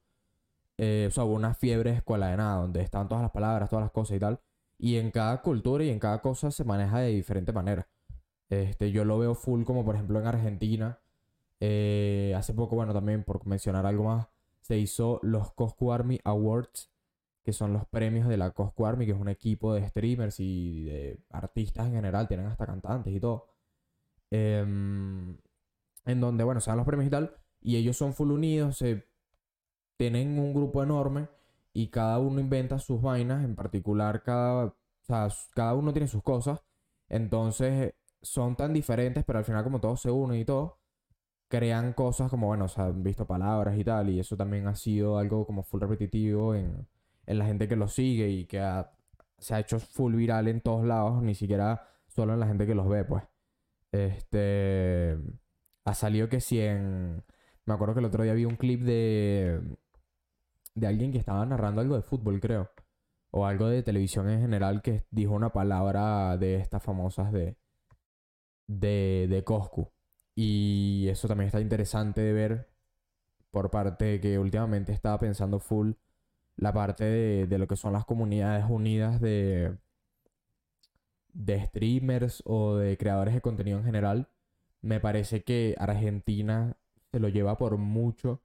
Eh, 0.78 1.08
o 1.10 1.12
sea, 1.12 1.24
hubo 1.24 1.34
una 1.34 1.56
fiebre 1.56 1.90
de 1.90 1.98
escuela 1.98 2.28
de 2.28 2.38
nada, 2.38 2.62
donde 2.62 2.82
estaban 2.82 3.08
todas 3.08 3.24
las 3.24 3.32
palabras, 3.32 3.68
todas 3.68 3.84
las 3.84 3.92
cosas 3.92 4.16
y 4.16 4.20
tal. 4.20 4.40
Y 4.78 4.98
en 4.98 5.10
cada 5.10 5.42
cultura 5.42 5.84
y 5.84 5.90
en 5.90 5.98
cada 5.98 6.22
cosa 6.22 6.52
se 6.52 6.64
maneja 6.64 7.00
de 7.00 7.10
diferente 7.10 7.52
manera. 7.52 7.88
Este, 8.50 8.92
yo 8.92 9.06
lo 9.06 9.18
veo 9.18 9.34
full 9.34 9.64
como 9.64 9.84
por 9.84 9.96
ejemplo 9.96 10.20
en 10.20 10.28
Argentina. 10.28 11.00
Eh, 11.60 12.36
hace 12.38 12.54
poco, 12.54 12.76
bueno, 12.76 12.94
también 12.94 13.24
por 13.24 13.44
mencionar 13.48 13.88
algo 13.88 14.04
más, 14.04 14.28
se 14.62 14.78
hizo 14.78 15.20
los 15.24 15.52
Coscu 15.54 15.92
Army 15.92 16.20
Awards, 16.24 16.92
que 17.44 17.54
son 17.54 17.74
los 17.74 17.88
premios 17.88 18.28
de 18.28 18.38
la 18.38 18.52
Coscu 18.52 18.86
Army, 18.86 19.08
que 19.08 19.14
es 19.14 19.20
un 19.20 19.30
equipo 19.30 19.74
de 19.74 19.88
streamers 19.90 20.40
y 20.40 20.84
de 20.84 21.20
artistas 21.32 21.88
en 21.88 21.94
general, 21.94 22.28
tienen 22.28 22.46
hasta 22.46 22.68
cantantes 22.68 23.12
y 23.14 23.20
todo. 23.20 23.48
Em, 24.30 25.38
en 26.06 26.22
donde, 26.22 26.44
bueno, 26.44 26.62
se 26.62 26.70
dan 26.70 26.78
los 26.78 26.86
premios 26.86 27.08
y 27.08 27.10
tal, 27.10 27.36
y 27.62 27.78
ellos 27.78 27.98
son 27.98 28.14
full 28.14 28.32
unidos, 28.32 28.78
se 28.78 29.08
tienen 29.98 30.40
un 30.40 30.54
grupo 30.54 30.84
enorme 30.84 31.28
y 31.74 31.90
cada 31.90 32.20
uno 32.20 32.40
inventa 32.40 32.80
sus 32.80 33.02
vainas, 33.02 33.44
en 33.44 33.56
particular 33.56 34.24
cada, 34.24 34.76
cada 35.54 35.74
uno 35.76 35.94
tiene 35.94 36.08
sus 36.08 36.24
cosas. 36.24 36.64
Entonces, 37.10 37.94
son 38.22 38.56
tan 38.56 38.74
diferentes, 38.74 39.24
pero 39.26 39.40
al 39.40 39.46
final 39.46 39.64
como 39.64 39.80
todos 39.80 40.02
se 40.02 40.12
unen 40.12 40.40
y 40.40 40.46
todo, 40.46 40.80
crean 41.48 41.94
cosas 41.94 42.30
como, 42.30 42.48
bueno, 42.48 42.68
se 42.68 42.82
han 42.82 43.04
visto 43.04 43.26
palabras 43.28 43.78
y 43.78 43.84
tal, 43.84 44.10
y 44.10 44.20
eso 44.20 44.36
también 44.38 44.68
ha 44.68 44.76
sido 44.76 45.18
algo 45.18 45.46
como 45.46 45.64
full 45.64 45.82
repetitivo 45.82 46.56
en, 46.56 46.88
en 47.26 47.38
la 47.40 47.46
gente 47.46 47.68
que 47.68 47.76
lo 47.76 47.88
sigue 47.88 48.30
y 48.30 48.46
que 48.46 48.60
se 49.38 49.56
ha 49.56 49.60
hecho 49.60 49.80
full 49.80 50.16
viral 50.16 50.48
en 50.48 50.62
todos 50.62 50.86
lados, 50.86 51.22
ni 51.24 51.36
siquiera 51.36 51.88
solo 52.08 52.34
en 52.34 52.40
la 52.40 52.48
gente 52.48 52.66
que 52.68 52.76
los 52.76 52.88
ve, 52.90 53.06
pues. 53.06 53.24
Este... 53.92 55.18
Ha 55.86 55.94
salido 55.94 56.28
que 56.28 56.42
si 56.42 56.60
en... 56.60 57.24
Me 57.68 57.76
acuerdo 57.76 57.94
que 57.94 58.00
el 58.00 58.06
otro 58.08 58.24
día 58.24 58.34
vi 58.34 58.46
un 58.46 58.56
clip 58.56 58.82
de... 58.82 59.62
De 60.74 60.88
alguien 60.88 61.12
que 61.12 61.20
estaba 61.20 61.46
narrando 61.46 61.82
algo 61.82 61.96
de 61.96 62.02
fútbol, 62.02 62.40
creo. 62.40 62.72
O 63.30 63.46
algo 63.46 63.68
de 63.68 63.84
televisión 63.84 64.30
en 64.30 64.42
general 64.42 64.82
que 64.82 65.06
dijo 65.12 65.34
una 65.34 65.52
palabra 65.54 66.38
de 66.38 66.56
estas 66.56 66.82
famosas 66.82 67.32
de 67.32 67.58
de, 68.68 69.28
de 69.30 69.44
Coscu. 69.44 69.92
Y 70.36 71.08
eso 71.10 71.28
también 71.28 71.48
está 71.48 71.62
interesante 71.62 72.22
de 72.22 72.34
ver 72.34 72.70
por 73.52 73.72
parte 73.72 74.20
que 74.22 74.38
últimamente 74.40 74.92
estaba 74.94 75.18
pensando 75.18 75.60
full 75.60 75.94
la 76.58 76.74
parte 76.74 77.06
de, 77.06 77.48
de 77.48 77.58
lo 77.58 77.68
que 77.68 77.76
son 77.76 77.94
las 77.94 78.06
comunidades 78.06 78.66
unidas 78.70 79.22
de, 79.22 79.78
de 81.34 81.66
streamers 81.66 82.44
o 82.46 82.76
de 82.76 82.98
creadores 82.98 83.34
de 83.34 83.42
contenido 83.42 83.80
en 83.80 83.86
general. 83.86 84.30
Me 84.82 85.00
parece 85.00 85.44
que 85.44 85.76
Argentina 85.80 86.78
se 87.12 87.20
lo 87.20 87.30
lleva 87.30 87.58
por 87.58 87.78
mucho. 87.78 88.42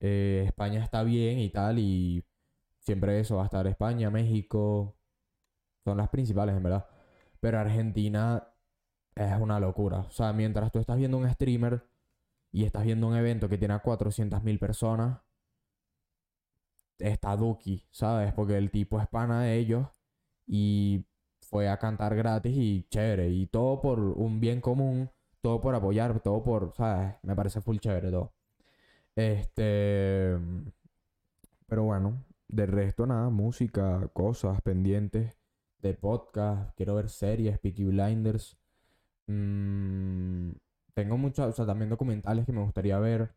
Eh, 0.00 0.44
España 0.46 0.82
está 0.82 1.02
bien 1.02 1.38
y 1.40 1.50
tal, 1.50 1.78
y 1.78 2.24
siempre 2.80 3.20
eso 3.20 3.36
va 3.36 3.42
a 3.42 3.46
estar 3.46 3.66
España, 3.66 4.10
México. 4.10 4.96
Son 5.84 5.96
las 5.98 6.08
principales, 6.10 6.56
en 6.56 6.62
verdad. 6.62 6.86
Pero 7.40 7.58
Argentina 7.58 8.46
es 9.14 9.40
una 9.40 9.60
locura. 9.60 10.00
O 10.00 10.10
sea, 10.10 10.32
mientras 10.32 10.72
tú 10.72 10.78
estás 10.78 10.96
viendo 10.98 11.18
un 11.18 11.28
streamer 11.30 11.86
y 12.52 12.64
estás 12.64 12.84
viendo 12.84 13.08
un 13.08 13.16
evento 13.16 13.48
que 13.48 13.58
tiene 13.58 13.74
a 13.74 13.82
400.000 13.82 14.58
personas, 14.58 15.20
está 16.98 17.36
Duki, 17.36 17.86
¿sabes? 17.90 18.32
Porque 18.34 18.56
el 18.56 18.70
tipo 18.70 19.00
es 19.00 19.08
pana 19.08 19.42
de 19.42 19.58
ellos 19.58 19.86
y 20.46 21.06
fue 21.40 21.68
a 21.68 21.78
cantar 21.78 22.14
gratis 22.16 22.56
y 22.56 22.86
chévere. 22.90 23.30
Y 23.30 23.46
todo 23.46 23.80
por 23.80 24.00
un 24.00 24.40
bien 24.40 24.60
común, 24.60 25.10
todo 25.42 25.60
por 25.60 25.74
apoyar, 25.74 26.20
todo 26.20 26.42
por, 26.42 26.72
¿sabes? 26.76 27.16
Me 27.22 27.34
parece 27.36 27.60
full 27.60 27.78
chévere 27.78 28.10
todo. 28.10 28.32
Este. 29.16 30.36
Pero 31.66 31.84
bueno, 31.84 32.24
de 32.48 32.66
resto 32.66 33.06
nada, 33.06 33.30
música, 33.30 34.08
cosas 34.12 34.60
pendientes 34.62 35.38
de 35.82 35.94
podcast, 35.94 36.74
quiero 36.76 36.94
ver 36.96 37.08
series, 37.08 37.58
Peaky 37.58 37.84
Blinders. 37.84 38.58
Mm, 39.26 40.52
tengo 40.94 41.16
muchos, 41.18 41.46
o 41.48 41.52
sea, 41.52 41.66
también 41.66 41.90
documentales 41.90 42.46
que 42.46 42.52
me 42.52 42.62
gustaría 42.62 42.98
ver. 42.98 43.34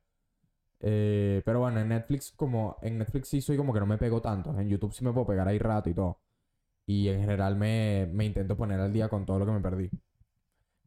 Eh, 0.79 1.41
pero 1.45 1.61
bueno, 1.61 1.79
en 1.79 1.89
Netflix 1.89 2.31
como... 2.33 2.77
En 2.81 2.97
Netflix 2.97 3.29
sí 3.29 3.41
soy 3.41 3.57
como 3.57 3.73
que 3.73 3.79
no 3.79 3.85
me 3.85 3.97
pego 3.97 4.21
tanto. 4.21 4.57
En 4.59 4.69
YouTube 4.69 4.93
sí 4.93 5.03
me 5.03 5.13
puedo 5.13 5.27
pegar 5.27 5.47
ahí 5.47 5.59
rato 5.59 5.89
y 5.89 5.93
todo. 5.93 6.19
Y 6.85 7.09
en 7.09 7.21
general 7.21 7.55
me, 7.57 8.09
me 8.13 8.25
intento 8.25 8.57
poner 8.57 8.79
al 8.79 8.93
día 8.93 9.09
con 9.09 9.25
todo 9.25 9.39
lo 9.39 9.45
que 9.45 9.51
me 9.53 9.61
perdí. 9.61 9.89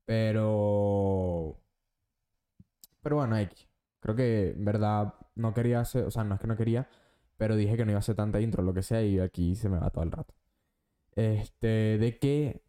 Pero... 0.06 1.60
Pero 3.02 3.16
bueno, 3.16 3.36
X. 3.38 3.68
Creo 4.00 4.16
que 4.16 4.50
en 4.50 4.64
verdad 4.64 5.14
no 5.34 5.52
quería 5.54 5.80
hacer... 5.80 6.04
O 6.04 6.10
sea, 6.10 6.24
no 6.24 6.34
es 6.36 6.40
que 6.40 6.46
no 6.46 6.56
quería. 6.56 6.88
Pero 7.36 7.56
dije 7.56 7.76
que 7.76 7.84
no 7.84 7.90
iba 7.92 7.98
a 7.98 8.00
hacer 8.00 8.16
tanta 8.16 8.40
intro, 8.40 8.62
lo 8.62 8.72
que 8.72 8.82
sea. 8.82 9.02
Y 9.02 9.18
aquí 9.20 9.54
se 9.56 9.68
me 9.68 9.78
va 9.78 9.90
todo 9.90 10.04
el 10.04 10.12
rato. 10.12 10.34
Este... 11.12 11.98
¿De 11.98 12.18
qué? 12.18 12.62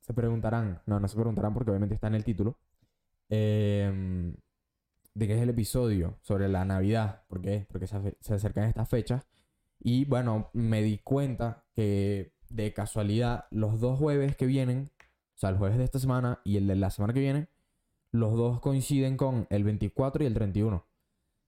Se 0.00 0.14
preguntarán. 0.14 0.82
No, 0.86 1.00
no 1.00 1.08
se 1.08 1.16
preguntarán 1.16 1.54
porque 1.54 1.70
obviamente 1.70 1.94
está 1.94 2.06
en 2.08 2.14
el 2.14 2.24
título. 2.24 2.58
Em, 3.28 4.34
de 5.14 5.26
qué 5.26 5.34
es 5.36 5.42
el 5.42 5.50
episodio 5.50 6.18
sobre 6.22 6.48
la 6.48 6.64
Navidad. 6.64 7.24
¿Por 7.28 7.42
qué? 7.42 7.66
Porque 7.70 7.86
se, 7.86 8.16
se 8.20 8.34
acercan 8.34 8.64
estas 8.64 8.88
fechas. 8.88 9.26
Y 9.80 10.04
bueno, 10.04 10.50
me 10.52 10.82
di 10.82 10.98
cuenta 10.98 11.64
que 11.74 12.32
de 12.50 12.72
casualidad 12.74 13.46
los 13.50 13.80
dos 13.80 13.98
jueves 13.98 14.36
que 14.36 14.46
vienen, 14.46 14.90
sea, 15.40 15.50
el 15.50 15.56
jueves 15.56 15.78
de 15.78 15.84
esta 15.84 15.98
semana 15.98 16.40
y 16.44 16.56
el 16.56 16.66
de 16.66 16.76
la 16.76 16.90
semana 16.90 17.14
que 17.14 17.20
viene, 17.20 17.48
los 18.12 18.34
dos 18.36 18.60
coinciden 18.60 19.16
con 19.16 19.46
el 19.50 19.64
24 19.64 20.24
y 20.24 20.26
el 20.26 20.34
31. 20.34 20.86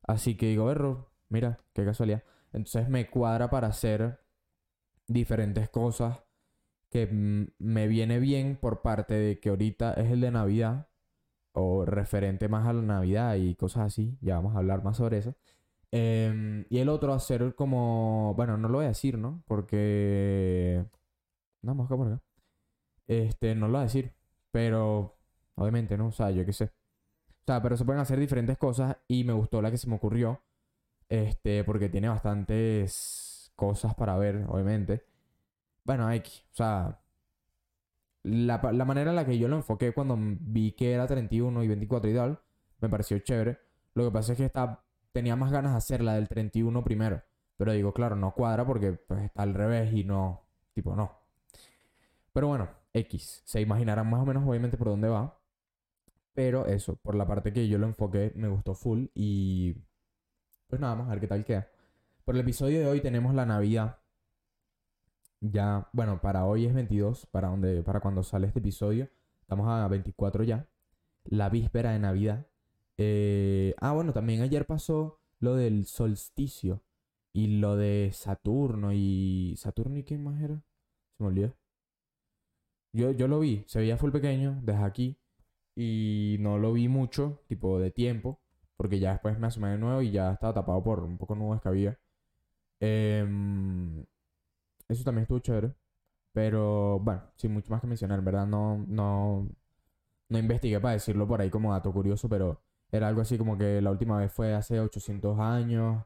Así 0.03 0.37
que 0.37 0.47
digo, 0.47 0.67
berro, 0.67 1.13
mira, 1.29 1.59
qué 1.75 1.85
casualidad. 1.85 2.23
Entonces 2.53 2.89
me 2.89 3.11
cuadra 3.11 3.51
para 3.51 3.69
hacer 3.69 4.21
diferentes 5.07 5.69
cosas 5.71 6.21
que 6.91 7.09
me 7.59 7.89
viene 7.89 8.19
bien 8.19 8.57
por 8.57 8.83
parte 8.83 9.15
de 9.15 9.41
que 9.41 9.49
ahorita 9.51 9.95
es 9.95 10.11
el 10.11 10.21
de 10.21 10.31
Navidad 10.31 10.89
o 11.53 11.85
referente 11.85 12.49
más 12.49 12.67
a 12.67 12.73
la 12.73 12.83
Navidad 12.83 13.37
y 13.37 13.55
cosas 13.55 13.85
así. 13.87 14.19
Ya 14.21 14.37
vamos 14.37 14.55
a 14.55 14.59
hablar 14.59 14.85
más 14.85 14.99
sobre 14.99 15.19
eso. 15.19 15.35
Em, 15.91 16.65
y 16.71 16.79
el 16.79 16.89
otro 16.89 17.13
hacer 17.15 17.55
como... 17.55 18.35
Bueno, 18.37 18.57
no 18.57 18.69
lo 18.69 18.79
voy 18.79 18.87
a 18.87 18.89
decir, 18.89 19.19
¿no? 19.19 19.43
Porque... 19.47 20.85
No, 21.63 21.75
mosca 21.75 21.97
por 21.97 22.09
acá. 22.09 22.23
Este, 23.21 23.55
no 23.55 23.67
lo 23.67 23.73
voy 23.75 23.81
a 23.81 23.85
decir. 23.85 24.13
Pero... 24.51 25.17
Obviamente, 25.55 25.99
¿no? 25.99 26.09
O 26.09 26.13
sea, 26.13 26.31
yo 26.31 26.45
qué 26.47 26.53
sé. 26.53 26.65
O 26.65 27.45
sea, 27.47 27.63
pero 27.63 27.77
se 27.77 27.85
pueden 27.85 28.01
hacer 28.01 28.19
diferentes 28.19 28.57
cosas 28.57 28.97
y 29.09 29.25
me 29.25 29.33
gustó 29.33 29.61
la 29.61 29.71
que 29.71 29.79
se 29.79 29.89
me 29.89 29.97
ocurrió. 29.97 30.43
Este, 31.09 31.63
porque 31.65 31.89
tiene 31.89 32.09
bastantes 32.09 33.53
cosas 33.57 33.95
para 33.95 34.17
ver, 34.17 34.47
obviamente. 34.49 35.05
Bueno, 35.85 36.11
X. 36.13 36.45
O 36.53 36.55
sea, 36.55 37.01
la, 38.23 38.61
la, 38.73 38.85
manera 38.85 39.11
en 39.11 39.17
la 39.17 39.27
que 39.27 39.39
yo 39.39 39.49
lo 39.49 39.57
enfoqué 39.57 39.93
cuando 39.93 40.17
vi 40.19 40.73
que 40.73 40.93
era 40.93 41.07
31 41.07 41.65
y 41.65 41.69
24 41.69 42.11
y 42.11 42.15
tal, 42.15 42.41
me 42.81 42.89
pareció 42.89 43.19
chévere. 43.19 43.59
Lo 43.95 44.05
que 44.05 44.11
pasa 44.11 44.33
es 44.33 44.39
que 44.39 44.45
está, 44.47 44.85
tenía 45.13 45.37
más 45.37 45.53
ganas 45.53 45.73
de 45.73 45.79
hacer 45.79 46.03
la 46.03 46.15
del 46.15 46.29
31 46.29 46.83
primero. 46.85 47.23
Pero 47.57 47.73
digo, 47.73 47.93
claro, 47.93 48.17
no 48.17 48.33
cuadra 48.33 48.65
porque 48.67 48.93
pues, 48.93 49.23
está 49.23 49.43
al 49.43 49.55
revés 49.55 49.93
y 49.93 50.05
no, 50.05 50.47
tipo, 50.73 50.97
no. 50.97 51.21
Pero 52.33 52.49
bueno, 52.49 52.71
X. 52.95 53.43
Se 53.45 53.61
imaginarán 53.61 54.09
más 54.09 54.23
o 54.23 54.27
menos 54.27 54.47
obviamente 54.47 54.77
por 54.77 54.89
dónde 54.89 55.09
va. 55.09 55.39
Pero 56.35 56.67
eso, 56.67 56.97
por 56.97 57.15
la 57.15 57.27
parte 57.27 57.53
que 57.53 57.69
yo 57.69 57.79
lo 57.79 57.87
enfoqué, 57.87 58.33
me 58.37 58.49
gustó 58.49 58.75
full 58.75 59.07
y... 59.15 59.77
Pues 60.69 60.81
nada, 60.81 60.95
vamos 60.95 61.09
a 61.09 61.11
ver 61.11 61.21
qué 61.21 61.27
tal 61.27 61.45
queda. 61.45 61.69
Por 62.25 62.35
el 62.35 62.41
episodio 62.41 62.81
de 62.81 62.87
hoy 62.87 63.01
tenemos 63.01 63.35
la 63.35 63.45
Navidad. 63.45 63.99
Ya, 65.41 65.89
bueno, 65.93 66.21
para 66.21 66.47
hoy 66.47 66.67
es 66.67 66.75
22, 66.75 67.27
para, 67.27 67.49
donde, 67.49 67.83
para 67.83 68.01
cuando 68.01 68.23
sale 68.23 68.47
este 68.47 68.61
episodio. 68.61 69.11
Estamos 69.43 69.69
a 69.69 69.87
24 69.89 70.45
ya. 70.45 70.67
La 71.25 71.51
víspera 71.51 71.93
de 71.93 71.99
Navidad. 71.99 72.47
Eh, 72.97 73.75
ah, 73.79 73.93
bueno, 73.93 74.13
también 74.13 74.41
ayer 74.41 74.67
pasó 74.67 75.21
lo 75.41 75.57
del 75.57 75.85
solsticio. 75.87 76.83
Y 77.35 77.59
lo 77.59 77.77
de 77.77 78.11
Saturno 78.15 78.93
y... 78.93 79.55
¿Saturno 79.59 79.99
y 79.99 80.05
quién 80.05 80.25
más 80.25 80.41
era? 80.41 80.63
Se 81.17 81.23
me 81.23 81.29
olvidó. 81.29 81.55
Yo, 82.93 83.11
yo 83.13 83.29
lo 83.29 83.41
vi, 83.41 83.65
se 83.67 83.79
veía 83.81 83.97
full 83.97 84.11
pequeño 84.13 84.61
desde 84.63 84.83
aquí. 84.85 85.19
Y 85.75 86.37
no 86.41 86.59
lo 86.59 86.73
vi 86.73 86.89
mucho, 86.89 87.43
tipo 87.49 87.79
de 87.79 87.91
tiempo. 87.91 88.41
Porque 88.77 88.99
ya 88.99 89.13
después 89.13 89.39
me 89.39 89.47
asomé 89.47 89.71
de 89.71 89.79
nuevo 89.79 90.03
y 90.03 90.11
ya 90.13 90.33
estaba 90.33 90.55
tapado 90.55 90.83
por 90.83 91.01
un 91.05 91.19
poco 91.19 91.35
nubes 91.35 91.61
que 91.61 91.69
había. 91.69 91.99
Eh, 92.81 93.25
eso 94.89 95.05
también 95.05 95.23
estuvo 95.23 95.39
chévere. 95.41 95.75
Pero 96.33 96.99
bueno, 97.01 97.23
sin 97.37 97.53
mucho 97.53 97.71
más 97.73 97.81
que 97.81 97.87
mencionar, 97.87 98.19
en 98.19 98.25
verdad 98.25 98.47
no, 98.47 98.79
no, 98.89 99.49
no 100.29 100.39
investigué 100.39 100.81
para 100.81 100.95
decirlo 100.95 101.27
por 101.29 101.41
ahí 101.41 101.51
como 101.51 101.73
dato 101.73 101.93
curioso, 101.93 102.29
pero 102.29 102.63
era 102.91 103.09
algo 103.09 103.21
así 103.23 103.39
como 103.39 103.59
que 103.59 103.81
la 103.83 103.91
última 103.91 104.19
vez 104.19 104.33
fue 104.33 104.55
hace 104.55 104.81
800 104.81 105.39
años, 105.39 106.05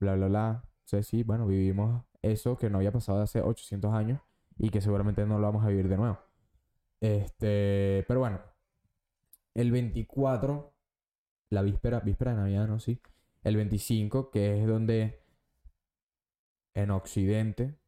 bla, 0.00 0.16
bla, 0.16 0.28
bla. 0.28 0.64
O 0.92 1.02
sí, 1.02 1.22
bueno, 1.24 1.46
vivimos 1.46 2.04
eso 2.22 2.56
que 2.56 2.70
no 2.70 2.78
había 2.78 2.92
pasado 2.92 3.22
hace 3.22 3.40
800 3.42 3.92
años 3.94 4.20
y 4.58 4.70
que 4.70 4.80
seguramente 4.80 5.26
no 5.26 5.38
lo 5.38 5.46
vamos 5.46 5.64
a 5.64 5.68
vivir 5.68 5.88
de 5.88 5.96
nuevo. 5.96 6.18
Este, 7.00 8.04
pero 8.08 8.20
bueno, 8.20 8.40
el 9.54 9.70
24, 9.70 10.72
la 11.50 11.62
víspera, 11.62 12.00
víspera 12.00 12.32
de 12.32 12.36
Navidad, 12.38 12.68
¿no? 12.68 12.78
Sí. 12.78 13.00
El 13.42 13.56
25, 13.56 14.30
que 14.30 14.60
es 14.60 14.66
donde 14.66 15.22
en 16.74 16.90
Occidente 16.90 17.78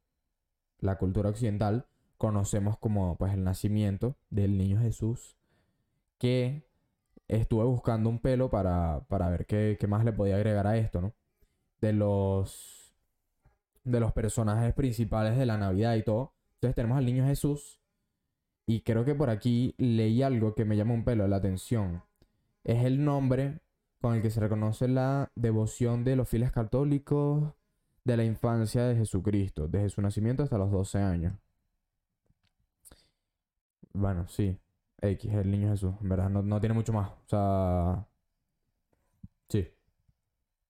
la 0.79 0.97
cultura 0.99 1.31
occidental, 1.31 1.87
conocemos 2.17 2.79
como 2.79 3.17
pues 3.17 3.33
el 3.35 3.45
nacimiento 3.45 4.17
del 4.31 4.57
niño 4.57 4.81
Jesús, 4.81 5.37
que 6.19 6.69
estuve 7.29 7.65
buscando 7.65 8.09
un 8.09 8.19
pelo 8.21 8.51
para, 8.51 9.05
para 9.09 9.29
ver 9.29 9.47
qué, 9.47 9.77
qué, 9.79 9.87
más 9.87 10.05
le 10.05 10.13
podía 10.13 10.37
agregar 10.37 10.67
a 10.67 10.77
esto, 10.77 11.01
¿no? 11.01 11.15
De 11.81 11.93
los, 11.93 12.95
de 13.85 14.01
los 14.01 14.13
personajes 14.13 14.73
principales 14.75 15.37
de 15.37 15.47
la 15.47 15.59
Navidad 15.59 15.95
y 15.97 16.03
todo. 16.03 16.35
Entonces 16.59 16.75
tenemos 16.75 16.99
al 16.99 17.07
niño 17.07 17.25
Jesús. 17.25 17.81
Y 18.67 18.83
creo 18.83 19.05
que 19.05 19.15
por 19.15 19.31
aquí 19.31 19.75
leí 19.79 20.23
algo 20.23 20.55
que 20.55 20.65
me 20.65 20.77
llama 20.77 20.95
un 20.95 21.05
pelo 21.05 21.27
la 21.29 21.37
atención. 21.37 22.03
Es 22.65 22.85
el 22.85 23.05
nombre 23.05 23.61
con 24.01 24.15
el 24.15 24.23
que 24.23 24.31
se 24.31 24.41
reconoce 24.41 24.89
la 24.89 25.31
devoción 25.35 26.05
de 26.05 26.17
los 26.17 26.29
fieles 26.29 26.53
católicos 26.53 27.55
de 28.05 28.17
la 28.17 28.25
infancia 28.25 28.85
de 28.85 28.97
Jesucristo, 28.97 29.69
desde 29.69 29.91
su 29.91 30.03
nacimiento 30.03 30.43
hasta 30.43 30.59
los 30.59 30.71
12 30.71 30.99
años. 30.99 31.35
Bueno, 33.93 34.27
sí. 34.29 34.59
X, 35.01 35.33
el 35.33 35.51
niño 35.51 35.71
Jesús. 35.71 35.95
En 36.01 36.09
verdad, 36.09 36.29
no, 36.31 36.61
tiene 36.61 36.75
mucho 36.75 36.93
más. 36.93 37.11
O 37.11 37.29
sea. 37.29 38.07
Sí. 39.49 39.69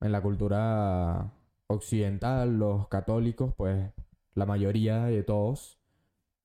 En 0.00 0.12
la 0.12 0.22
cultura 0.22 1.32
occidental, 1.66 2.58
los 2.58 2.88
católicos, 2.88 3.54
pues 3.56 3.90
la 4.34 4.46
mayoría 4.46 5.04
de 5.04 5.22
todos. 5.22 5.77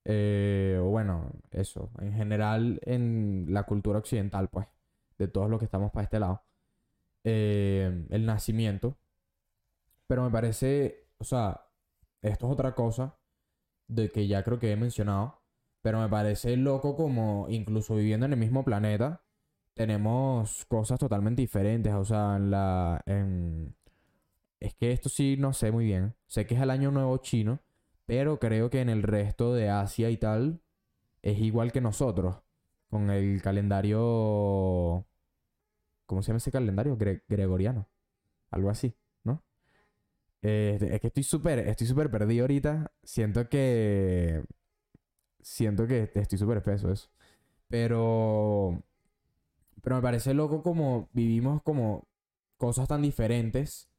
Eh, 0.05 0.79
bueno, 0.83 1.31
eso. 1.51 1.89
En 1.99 2.13
general, 2.13 2.79
en 2.83 3.47
la 3.49 3.63
cultura 3.63 3.99
occidental, 3.99 4.49
pues. 4.49 4.67
De 5.17 5.27
todos 5.27 5.49
los 5.49 5.59
que 5.59 5.65
estamos 5.65 5.91
para 5.91 6.03
este 6.05 6.19
lado. 6.19 6.43
Eh, 7.23 8.05
el 8.09 8.25
nacimiento 8.25 8.97
pero 10.07 10.23
me 10.23 10.31
parece, 10.31 11.07
o 11.17 11.23
sea, 11.23 11.65
esto 12.21 12.45
es 12.47 12.53
otra 12.53 12.75
cosa 12.75 13.17
de 13.87 14.11
que 14.11 14.27
ya 14.27 14.43
creo 14.43 14.59
que 14.59 14.71
he 14.71 14.75
mencionado, 14.75 15.41
pero 15.81 15.99
me 15.99 16.09
parece 16.09 16.55
loco 16.57 16.95
como 16.95 17.47
incluso 17.49 17.95
viviendo 17.95 18.25
en 18.25 18.33
el 18.33 18.39
mismo 18.39 18.63
planeta 18.63 19.23
tenemos 19.73 20.65
cosas 20.65 20.99
totalmente 20.99 21.41
diferentes, 21.41 21.93
o 21.93 22.05
sea, 22.05 22.35
en 22.37 22.51
la 22.51 23.03
es 24.59 24.75
que 24.75 24.91
esto 24.91 25.09
sí 25.09 25.35
no 25.37 25.53
sé 25.53 25.71
muy 25.71 25.85
bien. 25.85 26.15
Sé 26.27 26.45
que 26.45 26.55
es 26.55 26.61
el 26.61 26.69
año 26.69 26.91
nuevo 26.91 27.17
chino, 27.17 27.59
pero 28.05 28.39
creo 28.39 28.69
que 28.69 28.81
en 28.81 28.89
el 28.89 29.03
resto 29.03 29.53
de 29.53 29.69
Asia 29.69 30.09
y 30.09 30.17
tal 30.17 30.61
es 31.21 31.39
igual 31.39 31.71
que 31.71 31.81
nosotros 31.81 32.37
con 32.89 33.09
el 33.09 33.41
calendario 33.41 35.05
¿Cómo 36.05 36.21
se 36.21 36.27
llama 36.27 36.37
ese 36.37 36.51
calendario? 36.51 36.97
gregoriano. 37.27 37.87
Algo 38.51 38.69
así. 38.69 38.95
Este, 40.43 40.93
es 40.93 40.99
que 40.99 41.07
estoy 41.07 41.23
súper, 41.23 41.59
estoy 41.59 41.87
súper 41.87 42.11
perdido 42.11 42.43
ahorita. 42.43 42.91
Siento 43.01 43.47
que... 43.47 44.43
Siento 45.41 45.87
que 45.87 46.11
estoy 46.13 46.37
súper 46.37 46.57
espeso 46.57 46.91
eso. 46.91 47.09
Pero... 47.69 48.83
Pero 49.81 49.95
me 49.95 50.01
parece 50.01 50.33
loco 50.33 50.61
como 50.61 51.09
vivimos 51.13 51.63
como 51.63 52.07
cosas 52.57 52.87
tan 52.89 53.01
diferentes. 53.01 53.89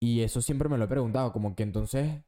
Y 0.00 0.22
eso 0.22 0.40
siempre 0.42 0.68
me 0.68 0.78
lo 0.78 0.84
he 0.86 0.88
preguntado. 0.88 1.32
Como 1.32 1.54
que 1.54 1.62
entonces... 1.62 2.22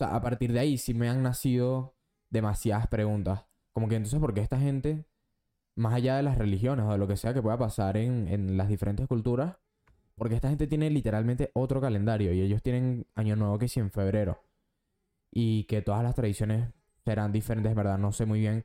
Sea, 0.00 0.16
a 0.16 0.22
partir 0.22 0.50
de 0.54 0.60
ahí 0.60 0.78
sí 0.78 0.94
me 0.94 1.10
han 1.10 1.22
nacido 1.22 1.94
demasiadas 2.30 2.86
preguntas. 2.86 3.44
Como 3.74 3.86
que 3.86 3.96
entonces, 3.96 4.18
¿por 4.18 4.32
qué 4.32 4.40
esta 4.40 4.58
gente, 4.58 5.04
más 5.74 5.92
allá 5.92 6.16
de 6.16 6.22
las 6.22 6.38
religiones 6.38 6.86
o 6.86 6.92
de 6.92 6.96
lo 6.96 7.06
que 7.06 7.18
sea 7.18 7.34
que 7.34 7.42
pueda 7.42 7.58
pasar 7.58 7.98
en, 7.98 8.26
en 8.28 8.56
las 8.56 8.70
diferentes 8.70 9.06
culturas, 9.06 9.58
porque 10.14 10.36
esta 10.36 10.48
gente 10.48 10.66
tiene 10.66 10.88
literalmente 10.88 11.50
otro 11.52 11.82
calendario 11.82 12.32
y 12.32 12.40
ellos 12.40 12.62
tienen 12.62 13.06
Año 13.14 13.36
Nuevo 13.36 13.58
que 13.58 13.68
sí 13.68 13.78
en 13.78 13.90
febrero. 13.90 14.42
Y 15.30 15.64
que 15.64 15.82
todas 15.82 16.02
las 16.02 16.14
tradiciones 16.14 16.72
serán 17.04 17.30
diferentes, 17.30 17.74
¿verdad? 17.74 17.98
No 17.98 18.10
sé 18.10 18.24
muy 18.24 18.40
bien 18.40 18.64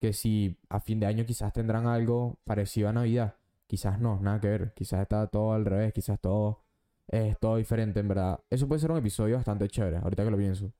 que 0.00 0.14
si 0.14 0.58
a 0.70 0.80
fin 0.80 0.98
de 0.98 1.04
año 1.04 1.26
quizás 1.26 1.52
tendrán 1.52 1.86
algo 1.88 2.38
parecido 2.44 2.88
a 2.88 2.94
Navidad. 2.94 3.34
Quizás 3.66 4.00
no, 4.00 4.18
nada 4.18 4.40
que 4.40 4.48
ver. 4.48 4.72
Quizás 4.72 5.02
está 5.02 5.26
todo 5.26 5.52
al 5.52 5.66
revés, 5.66 5.92
quizás 5.92 6.18
todo 6.18 6.64
es 7.10 7.38
todo 7.38 7.56
diferente, 7.56 8.00
en 8.00 8.08
verdad. 8.08 8.40
Eso 8.50 8.68
puede 8.68 8.80
ser 8.80 8.90
un 8.92 8.98
episodio 8.98 9.36
bastante 9.36 9.68
chévere, 9.68 9.98
ahorita 9.98 10.24
que 10.24 10.30
lo 10.30 10.36
pienso. 10.38 10.72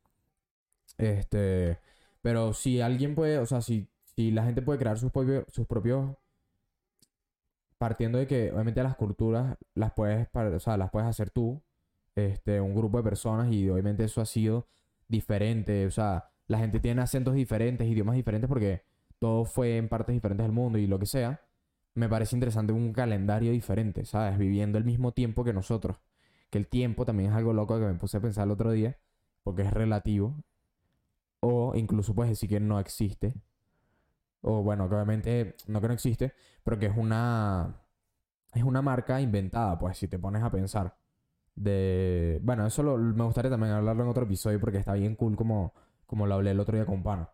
Este, 0.98 1.78
pero 2.22 2.52
si 2.52 2.80
alguien 2.80 3.14
puede, 3.14 3.38
o 3.38 3.46
sea, 3.46 3.62
si, 3.62 3.88
si 4.16 4.30
la 4.30 4.44
gente 4.44 4.62
puede 4.62 4.78
crear 4.78 4.98
sus 4.98 5.10
propios, 5.12 5.44
sus 5.48 5.66
propios 5.66 6.16
partiendo 7.78 8.18
de 8.18 8.26
que 8.26 8.52
obviamente 8.52 8.82
las 8.82 8.96
culturas 8.96 9.56
las 9.74 9.92
puedes, 9.92 10.28
o 10.34 10.60
sea, 10.60 10.76
las 10.76 10.90
puedes 10.90 11.08
hacer 11.08 11.30
tú, 11.30 11.62
este, 12.14 12.60
un 12.60 12.74
grupo 12.74 12.98
de 12.98 13.04
personas 13.04 13.50
y 13.52 13.68
obviamente 13.70 14.04
eso 14.04 14.20
ha 14.20 14.26
sido 14.26 14.68
diferente, 15.08 15.86
o 15.86 15.90
sea, 15.90 16.30
la 16.46 16.58
gente 16.58 16.80
tiene 16.80 17.02
acentos 17.02 17.34
diferentes, 17.34 17.86
idiomas 17.88 18.16
diferentes 18.16 18.48
porque 18.48 18.82
todo 19.18 19.44
fue 19.44 19.76
en 19.78 19.88
partes 19.88 20.14
diferentes 20.14 20.44
del 20.44 20.52
mundo 20.52 20.78
y 20.78 20.86
lo 20.86 20.98
que 20.98 21.06
sea. 21.06 21.40
Me 21.94 22.08
parece 22.08 22.36
interesante 22.36 22.72
un 22.72 22.92
calendario 22.92 23.52
diferente, 23.52 24.04
¿sabes? 24.04 24.38
Viviendo 24.38 24.78
el 24.78 24.84
mismo 24.84 25.12
tiempo 25.12 25.44
que 25.44 25.52
nosotros. 25.52 25.96
Que 26.50 26.58
el 26.58 26.66
tiempo 26.68 27.04
también 27.04 27.30
es 27.30 27.36
algo 27.36 27.52
loco 27.52 27.78
que 27.78 27.86
me 27.86 27.94
puse 27.94 28.16
a 28.18 28.20
pensar 28.20 28.44
el 28.46 28.52
otro 28.52 28.72
día, 28.72 28.98
porque 29.42 29.62
es 29.62 29.72
relativo. 29.72 30.34
O 31.40 31.74
incluso 31.74 32.14
puedes 32.14 32.30
decir 32.30 32.48
que 32.48 32.60
no 32.60 32.78
existe. 32.80 33.34
O 34.42 34.62
bueno, 34.62 34.88
que 34.88 34.94
obviamente 34.94 35.56
no 35.66 35.80
que 35.80 35.88
no 35.88 35.94
existe, 35.94 36.34
pero 36.64 36.78
que 36.78 36.86
es 36.86 36.96
una 36.96 37.82
es 38.54 38.64
una 38.64 38.82
marca 38.82 39.20
inventada, 39.20 39.78
pues 39.78 39.98
si 39.98 40.08
te 40.08 40.18
pones 40.18 40.42
a 40.42 40.50
pensar 40.50 40.96
de 41.54 42.40
bueno, 42.42 42.66
eso 42.66 42.82
me 42.82 43.24
gustaría 43.24 43.50
también 43.50 43.72
hablarlo 43.74 44.04
en 44.04 44.08
otro 44.10 44.24
episodio 44.24 44.60
porque 44.60 44.78
está 44.78 44.94
bien 44.94 45.14
cool 45.16 45.36
como 45.36 45.74
como 46.06 46.26
lo 46.26 46.34
hablé 46.34 46.52
el 46.52 46.60
otro 46.60 46.76
día 46.76 46.86
con 46.86 47.02
Pano. 47.02 47.30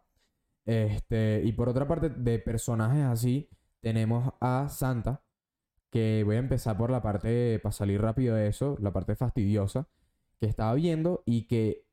Este, 0.67 1.43
y 1.45 1.53
por 1.53 1.69
otra 1.69 1.87
parte 1.89 2.11
de 2.11 2.39
personajes 2.41 3.05
así 3.05 3.49
tenemos 3.81 4.35
a 4.41 4.69
Santa, 4.69 5.23
que 5.97 6.25
voy 6.25 6.37
a 6.37 6.41
empezar 6.41 6.77
por 6.77 6.91
la 6.91 7.01
parte 7.01 7.59
para 7.59 7.73
salir 7.73 8.03
rápido 8.03 8.37
de 8.37 8.49
eso, 8.49 8.77
la 8.81 8.93
parte 8.93 9.17
fastidiosa 9.17 9.89
que 10.39 10.45
estaba 10.45 10.75
viendo 10.75 11.23
y 11.25 11.45
que 11.45 11.87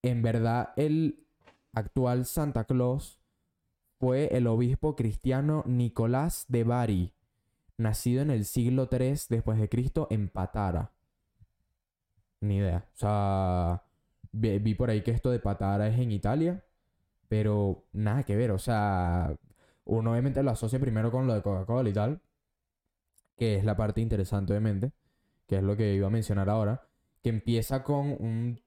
en 0.00 0.22
verdad 0.22 0.70
el 0.76 1.26
actual 1.74 2.24
Santa 2.24 2.64
Claus 2.64 3.20
fue 4.00 4.34
el 4.34 4.46
obispo 4.46 4.96
cristiano 4.96 5.64
Nicolás 5.66 6.46
de 6.48 6.64
Bari, 6.64 7.12
nacido 7.76 8.22
en 8.22 8.30
el 8.30 8.46
siglo 8.46 8.88
III 8.90 9.16
después 9.28 9.58
de 9.58 9.68
Cristo 9.68 10.06
en 10.08 10.30
Patara. 10.30 10.92
Ni 12.40 12.56
idea. 12.56 12.88
O 12.94 12.96
sea, 12.96 13.82
vi, 14.32 14.74
por 14.74 14.88
ahí 14.88 15.02
que 15.02 15.10
esto 15.10 15.30
de 15.30 15.40
Patara 15.40 15.88
es 15.88 15.98
en 15.98 16.10
Italia, 16.10 16.64
pero 17.28 17.84
nada 17.92 18.22
que 18.22 18.34
ver. 18.34 18.52
O 18.52 18.58
sea, 18.58 19.36
uno 19.84 20.12
obviamente 20.12 20.42
lo 20.42 20.52
asocia 20.52 20.80
primero 20.80 21.10
con 21.10 21.26
lo 21.26 21.34
de 21.34 21.42
Coca-Cola 21.42 21.90
y 21.90 21.92
tal, 21.92 22.22
que 23.42 23.56
es 23.56 23.64
la 23.64 23.76
parte 23.76 24.00
interesante 24.00 24.52
obviamente, 24.52 24.92
que 25.48 25.56
es 25.56 25.64
lo 25.64 25.76
que 25.76 25.94
iba 25.94 26.06
a 26.06 26.10
mencionar 26.10 26.48
ahora, 26.48 26.88
que 27.22 27.30
empieza 27.30 27.82
con 27.82 28.16
un, 28.20 28.62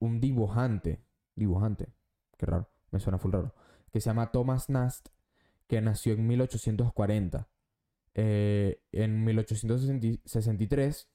un 0.00 0.20
dibujante. 0.20 1.02
Dibujante. 1.34 1.88
Qué 2.36 2.44
raro, 2.44 2.68
me 2.90 3.00
suena 3.00 3.16
full 3.16 3.32
raro 3.32 3.54
que 3.90 4.02
se 4.02 4.10
llama 4.10 4.32
Thomas 4.32 4.68
Nast, 4.68 5.08
que 5.66 5.80
nació 5.80 6.12
en 6.12 6.26
1840. 6.26 7.48
Eh, 8.12 8.82
en 8.92 9.24
1863 9.24 11.08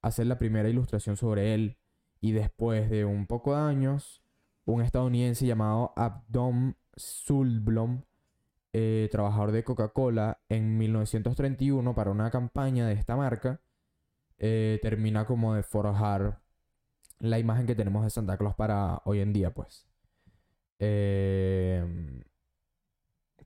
hacer 0.00 0.26
la 0.26 0.38
primera 0.38 0.70
ilustración 0.70 1.18
sobre 1.18 1.52
él 1.52 1.76
y 2.18 2.32
después 2.32 2.88
de 2.88 3.04
un 3.04 3.26
poco 3.26 3.54
de 3.54 3.60
años, 3.60 4.22
un 4.64 4.80
estadounidense 4.80 5.44
llamado 5.44 5.92
Abdom 5.96 6.76
Sulblom, 6.96 8.04
eh, 8.72 9.08
trabajador 9.10 9.52
de 9.52 9.64
Coca-Cola, 9.64 10.40
en 10.48 10.78
1931 10.78 11.94
para 11.94 12.10
una 12.10 12.30
campaña 12.30 12.86
de 12.86 12.94
esta 12.94 13.16
marca, 13.16 13.60
eh, 14.38 14.78
termina 14.82 15.26
como 15.26 15.54
de 15.54 15.62
forjar 15.62 16.40
la 17.20 17.38
imagen 17.38 17.66
que 17.66 17.74
tenemos 17.74 18.04
de 18.04 18.10
Santa 18.10 18.36
Claus 18.38 18.54
para 18.54 19.02
hoy 19.04 19.20
en 19.20 19.32
día, 19.32 19.52
pues. 19.54 19.86
Em, 20.78 22.22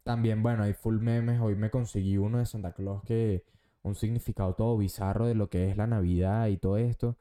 también, 0.02 0.42
bueno, 0.42 0.62
hay 0.62 0.74
full 0.74 0.98
memes. 1.00 1.40
Hoy 1.40 1.56
me 1.56 1.70
conseguí 1.70 2.16
uno 2.18 2.38
de 2.38 2.46
Santa 2.46 2.72
Claus 2.72 3.02
que 3.04 3.44
un 3.82 3.94
significado 3.94 4.54
todo 4.54 4.78
bizarro 4.78 5.26
de 5.26 5.34
lo 5.34 5.50
que 5.50 5.70
es 5.70 5.76
la 5.76 5.86
Navidad 5.86 6.46
y 6.48 6.56
todo 6.58 6.78
esto. 6.78 7.16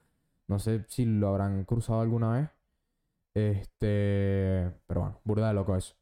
No 0.47 0.60
sé 0.60 0.86
si 0.89 1.06
lo 1.06 1.30
habrán 1.30 1.65
cruzado 1.65 2.01
alguna 2.01 2.32
vez. 2.34 2.49
Este, 3.34 4.71
pero 4.88 5.01
bueno, 5.01 5.19
burda 5.23 5.47
de 5.49 5.54
loco 5.56 5.75
eso. 5.75 5.95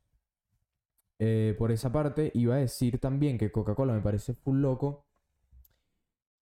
Eh, 1.24 1.54
por 1.60 1.72
esa 1.72 1.92
parte, 1.92 2.32
iba 2.34 2.56
a 2.56 2.58
decir 2.58 2.98
también 3.00 3.38
que 3.38 3.52
Coca-Cola 3.52 3.94
me 3.94 4.02
parece 4.02 4.34
full 4.34 4.58
loco. 4.60 5.06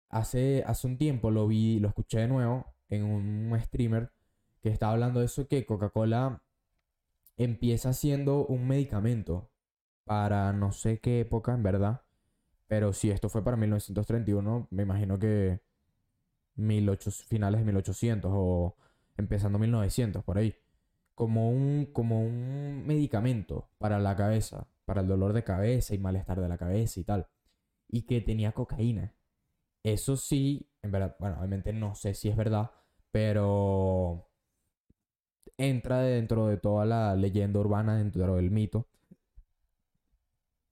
Hace, 0.09 0.63
hace 0.67 0.87
un 0.87 0.97
tiempo 0.99 1.33
lo 1.33 1.49
vi, 1.49 1.81
lo 1.81 1.89
escuché 1.89 2.21
de 2.21 2.29
nuevo 2.29 2.65
en 2.89 3.03
un 3.05 3.61
streamer 3.61 4.13
que 4.63 4.69
estaba 4.71 4.93
hablando 4.93 5.19
de 5.19 5.27
eso, 5.27 5.49
que 5.49 5.67
Coca-Cola 5.67 6.43
empieza 7.37 7.93
siendo 7.93 8.47
un 8.47 8.69
medicamento 8.69 9.51
para 10.05 10.53
no 10.53 10.71
sé 10.73 11.01
qué 11.01 11.21
época, 11.21 11.55
en 11.55 11.65
verdad. 11.65 12.03
Pero 12.69 12.93
si 12.93 13.11
esto 13.11 13.29
fue 13.29 13.43
para 13.45 13.57
1931, 13.57 14.69
me 14.71 14.83
imagino 14.85 15.19
que 15.19 15.61
finales 17.29 17.61
de 17.61 17.67
1800 17.67 18.31
o 18.33 18.77
empezando 19.17 19.59
1900, 19.59 20.23
por 20.25 20.39
ahí. 20.39 20.55
Como 21.19 21.51
un, 21.51 21.87
como 21.93 22.21
un 22.23 22.87
medicamento 22.87 23.69
para 23.79 23.99
la 23.99 24.15
cabeza, 24.17 24.69
para 24.85 25.01
el 25.03 25.09
dolor 25.09 25.33
de 25.33 25.43
cabeza 25.43 25.95
y 25.95 25.99
malestar 25.99 26.41
de 26.41 26.49
la 26.49 26.59
cabeza 26.59 27.01
y 27.01 27.05
tal. 27.05 27.27
Y 27.89 28.03
que 28.03 28.21
tenía 28.21 28.53
cocaína. 28.53 29.15
Eso 29.85 30.17
sí, 30.17 30.71
en 30.83 30.93
verdad, 30.93 31.17
bueno, 31.21 31.39
obviamente 31.39 31.73
no 31.73 31.95
sé 31.97 32.15
si 32.15 32.29
es 32.29 32.37
verdad, 32.37 32.71
pero 33.11 34.29
entra 35.59 36.01
dentro 36.03 36.47
de 36.47 36.57
toda 36.57 36.87
la 36.87 37.15
leyenda 37.17 37.61
urbana, 37.61 37.99
dentro 37.99 38.37
del 38.37 38.51
mito. 38.51 38.89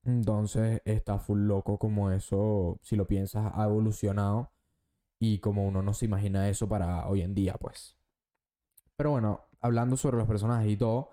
Entonces 0.04 0.80
está 0.84 1.18
full 1.18 1.40
loco 1.40 1.78
como 1.78 2.10
eso, 2.10 2.78
si 2.82 2.96
lo 2.96 3.06
piensas, 3.06 3.52
ha 3.54 3.64
evolucionado 3.64 4.52
y 5.20 5.38
como 5.40 5.66
uno 5.66 5.82
no 5.82 5.94
se 5.94 6.06
imagina 6.06 6.48
eso 6.48 6.68
para 6.68 7.08
hoy 7.08 7.22
en 7.22 7.34
día, 7.34 7.54
pues. 7.54 7.96
Pero 8.96 9.10
bueno, 9.12 9.45
hablando 9.60 9.96
sobre 9.96 10.16
los 10.16 10.26
personajes 10.26 10.70
y 10.70 10.76
todo, 10.76 11.10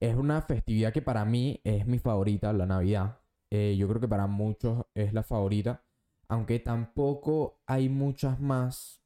es 0.00 0.16
una 0.16 0.42
festividad 0.42 0.92
que 0.92 1.02
para 1.02 1.24
mí 1.24 1.60
es 1.64 1.86
mi 1.86 1.98
favorita, 1.98 2.52
la 2.52 2.66
Navidad. 2.66 3.18
Eh, 3.50 3.76
yo 3.78 3.88
creo 3.88 4.00
que 4.00 4.08
para 4.08 4.26
muchos 4.26 4.84
es 4.94 5.12
la 5.12 5.22
favorita, 5.22 5.82
aunque 6.28 6.58
tampoco 6.60 7.60
hay 7.66 7.88
muchas 7.88 8.40
más 8.40 9.00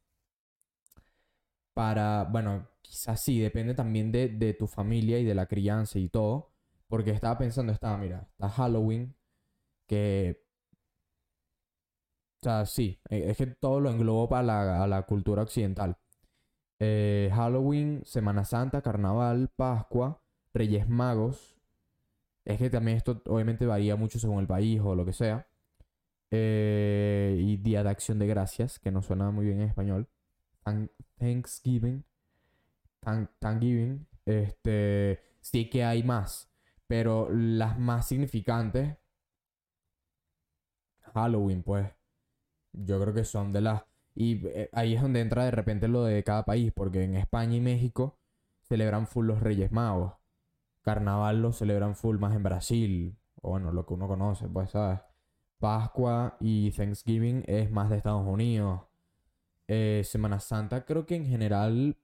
para, 1.73 2.23
bueno, 2.31 2.69
quizás 2.81 3.21
sí, 3.21 3.39
depende 3.39 3.73
también 3.73 4.11
de, 4.11 4.55
tu 4.57 4.67
familia 4.67 5.19
y 5.19 5.25
de 5.25 5.35
la 5.35 5.47
crianza 5.47 5.99
y 5.99 6.09
todo. 6.09 6.51
Porque 6.87 7.11
estaba 7.11 7.37
pensando, 7.37 7.73
estaba, 7.73 7.97
mira, 7.97 8.27
está 8.31 8.49
Halloween, 8.49 9.15
que... 9.87 10.41
O 12.41 12.45
sea, 12.45 12.65
sí, 12.65 13.01
es 13.09 13.37
que 13.37 13.47
todo 13.47 13.79
lo 13.79 13.89
englobo 13.89 14.29
para 14.29 14.43
la, 14.43 14.87
la 14.87 15.01
cultura 15.03 15.41
occidental. 15.41 15.97
Eh, 16.79 17.31
Halloween, 17.33 18.01
Semana 18.05 18.45
Santa, 18.45 18.81
Carnaval, 18.81 19.49
Pascua, 19.55 20.21
Reyes 20.53 20.87
Magos. 20.89 21.57
Es 22.43 22.59
que 22.59 22.69
también 22.69 22.97
esto 22.97 23.21
obviamente 23.25 23.65
varía 23.65 23.95
mucho 23.95 24.19
según 24.19 24.39
el 24.39 24.47
país 24.47 24.81
o 24.83 24.95
lo 24.95 25.05
que 25.05 25.13
sea. 25.13 25.47
Eh, 26.31 27.37
y 27.39 27.57
Día 27.57 27.83
de 27.83 27.89
Acción 27.89 28.19
de 28.19 28.27
Gracias, 28.27 28.79
que 28.79 28.91
no 28.91 29.01
suena 29.01 29.31
muy 29.31 29.45
bien 29.45 29.61
en 29.61 29.69
español. 29.69 30.07
Thanksgiving. 31.17 32.03
Thanksgiving, 33.39 34.07
este, 34.25 35.19
sí 35.41 35.69
que 35.69 35.83
hay 35.83 36.03
más, 36.03 36.49
pero 36.87 37.29
las 37.31 37.77
más 37.77 38.07
significantes, 38.07 38.97
Halloween, 41.13 41.63
pues, 41.63 41.87
yo 42.73 42.99
creo 42.99 43.13
que 43.13 43.23
son 43.23 43.53
de 43.53 43.61
las... 43.61 43.83
Y 44.15 44.47
eh, 44.47 44.69
ahí 44.71 44.95
es 44.95 45.01
donde 45.01 45.19
entra 45.19 45.45
de 45.45 45.51
repente 45.51 45.87
lo 45.87 46.03
de 46.03 46.23
cada 46.23 46.45
país, 46.45 46.71
porque 46.73 47.03
en 47.03 47.15
España 47.15 47.57
y 47.57 47.61
México 47.61 48.17
celebran 48.61 49.07
full 49.07 49.27
los 49.27 49.41
Reyes 49.41 49.71
Magos. 49.71 50.13
Carnaval 50.81 51.41
lo 51.41 51.51
celebran 51.51 51.95
full 51.95 52.17
más 52.17 52.35
en 52.35 52.43
Brasil, 52.43 53.17
o 53.41 53.51
bueno, 53.51 53.71
lo 53.71 53.85
que 53.85 53.93
uno 53.93 54.07
conoce, 54.07 54.47
pues, 54.47 54.71
¿sabes? 54.71 55.01
Pascua 55.59 56.37
y 56.39 56.71
Thanksgiving 56.71 57.43
es 57.47 57.71
más 57.71 57.89
de 57.89 57.97
Estados 57.97 58.25
Unidos. 58.25 58.81
Eh, 59.67 60.03
Semana 60.05 60.39
Santa 60.39 60.85
creo 60.85 61.05
que 61.05 61.15
en 61.15 61.25
general 61.25 61.97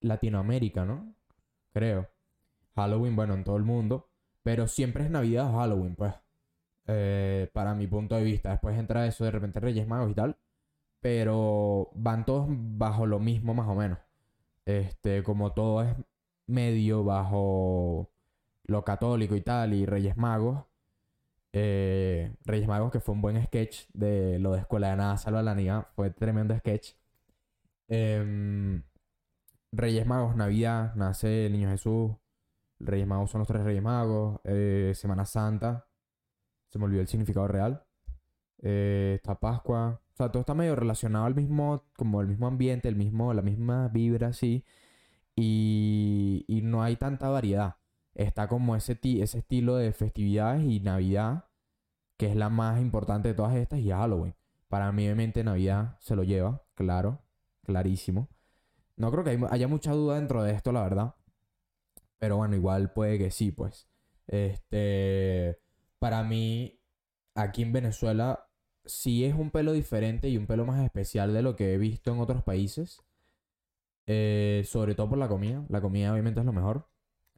Latinoamérica, 0.00 0.84
¿no? 0.84 1.14
Creo. 1.72 2.08
Halloween, 2.74 3.16
bueno, 3.16 3.34
en 3.34 3.44
todo 3.44 3.56
el 3.56 3.64
mundo. 3.64 4.10
Pero 4.42 4.66
siempre 4.68 5.04
es 5.04 5.10
Navidad 5.10 5.50
o 5.50 5.58
Halloween, 5.58 5.94
pues. 5.96 6.14
Eh, 6.86 7.50
para 7.52 7.74
mi 7.74 7.86
punto 7.86 8.16
de 8.16 8.24
vista. 8.24 8.50
Después 8.50 8.78
entra 8.78 9.06
eso 9.06 9.24
de 9.24 9.30
repente 9.30 9.60
Reyes 9.60 9.86
Magos 9.86 10.10
y 10.10 10.14
tal. 10.14 10.36
Pero 11.00 11.90
van 11.94 12.24
todos 12.24 12.46
bajo 12.48 13.06
lo 13.06 13.20
mismo, 13.20 13.54
más 13.54 13.68
o 13.68 13.74
menos. 13.74 13.98
Este, 14.66 15.22
como 15.22 15.52
todo 15.52 15.82
es 15.82 15.94
medio 16.46 17.04
bajo 17.04 18.10
lo 18.64 18.84
católico 18.84 19.36
y 19.36 19.42
tal, 19.42 19.74
y 19.74 19.86
Reyes 19.86 20.16
Magos. 20.16 20.64
Eh, 21.52 22.34
Reyes 22.44 22.68
Magos, 22.68 22.90
que 22.90 23.00
fue 23.00 23.14
un 23.14 23.22
buen 23.22 23.42
sketch 23.44 23.86
de 23.92 24.38
lo 24.38 24.52
de 24.52 24.60
Escuela 24.60 24.90
de 24.90 24.96
Nada, 24.96 25.16
Salva 25.18 25.42
la 25.42 25.54
Niña. 25.54 25.82
Fue 25.94 26.10
tremendo 26.10 26.56
sketch. 26.56 26.94
Em, 27.88 28.82
Reyes 29.72 30.06
Magos, 30.06 30.36
Navidad, 30.36 30.94
nace 30.96 31.46
el 31.46 31.52
Niño 31.52 31.70
Jesús. 31.70 32.12
Reyes 32.80 33.06
Magos 33.06 33.30
son 33.30 33.40
los 33.40 33.48
tres 33.48 33.64
Reyes 33.64 33.82
Magos. 33.82 34.40
Eh, 34.44 34.92
Semana 34.94 35.26
Santa. 35.26 35.86
Se 36.74 36.78
me 36.80 36.86
olvidó 36.86 37.02
el 37.02 37.06
significado 37.06 37.46
real. 37.46 37.84
Eh, 38.60 39.12
está 39.14 39.38
Pascua. 39.38 40.00
O 40.12 40.16
sea, 40.16 40.32
todo 40.32 40.40
está 40.40 40.54
medio 40.54 40.74
relacionado 40.74 41.24
al 41.24 41.36
mismo, 41.36 41.84
como 41.96 42.20
el 42.20 42.26
mismo 42.26 42.48
ambiente, 42.48 42.88
el 42.88 42.96
mismo, 42.96 43.32
la 43.32 43.42
misma 43.42 43.86
vibra, 43.86 44.26
así. 44.26 44.64
Y, 45.36 46.44
y 46.48 46.62
no 46.62 46.82
hay 46.82 46.96
tanta 46.96 47.28
variedad. 47.28 47.76
Está 48.16 48.48
como 48.48 48.74
ese, 48.74 48.98
ese 49.04 49.38
estilo 49.38 49.76
de 49.76 49.92
festividades 49.92 50.64
y 50.64 50.80
Navidad, 50.80 51.44
que 52.16 52.26
es 52.28 52.34
la 52.34 52.48
más 52.48 52.80
importante 52.80 53.28
de 53.28 53.34
todas 53.34 53.54
estas, 53.54 53.78
y 53.78 53.90
Halloween. 53.90 54.34
Para 54.68 54.90
mí, 54.90 55.04
obviamente, 55.04 55.44
Navidad 55.44 55.96
se 56.00 56.16
lo 56.16 56.24
lleva, 56.24 56.60
claro, 56.74 57.22
clarísimo. 57.62 58.28
No 58.96 59.12
creo 59.12 59.22
que 59.22 59.30
hay- 59.30 59.40
haya 59.50 59.68
mucha 59.68 59.92
duda 59.92 60.16
dentro 60.16 60.42
de 60.42 60.50
esto, 60.50 60.72
la 60.72 60.82
verdad. 60.82 61.14
Pero 62.18 62.36
bueno, 62.38 62.56
igual 62.56 62.92
puede 62.92 63.16
que 63.18 63.30
sí, 63.30 63.52
pues. 63.52 63.86
Este, 64.26 65.60
para 66.04 66.22
mí, 66.22 66.78
aquí 67.34 67.62
en 67.62 67.72
Venezuela, 67.72 68.50
sí 68.84 69.24
es 69.24 69.34
un 69.34 69.50
pelo 69.50 69.72
diferente 69.72 70.28
y 70.28 70.36
un 70.36 70.46
pelo 70.46 70.66
más 70.66 70.84
especial 70.84 71.32
de 71.32 71.40
lo 71.40 71.56
que 71.56 71.72
he 71.72 71.78
visto 71.78 72.12
en 72.12 72.20
otros 72.20 72.42
países. 72.42 73.02
Eh, 74.06 74.64
sobre 74.66 74.94
todo 74.94 75.08
por 75.08 75.16
la 75.16 75.28
comida. 75.28 75.64
La 75.70 75.80
comida 75.80 76.12
obviamente 76.12 76.40
es 76.40 76.44
lo 76.44 76.52
mejor. 76.52 76.90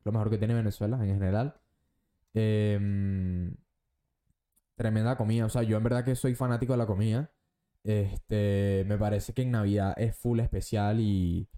Lo 0.03 0.11
mejor 0.11 0.31
que 0.31 0.39
tiene 0.39 0.55
Venezuela 0.55 0.97
en 0.97 1.07
general. 1.07 1.61
Em, 2.35 3.55
tremenda 4.75 5.17
comida. 5.17 5.45
O 5.47 5.49
sea, 5.49 5.63
yo 5.63 5.77
en 5.77 5.85
verdad 5.85 6.05
que 6.05 6.17
soy 6.17 6.35
fanático 6.35 6.73
de 6.73 6.79
la 6.79 6.87
comida. 6.87 7.31
Este, 7.85 8.85
me 8.89 8.99
parece 8.99 9.33
que 9.33 9.43
en 9.43 9.53
Navidad 9.53 9.95
es 9.97 10.17
full 10.17 10.41
especial 10.41 10.99
y, 10.99 11.49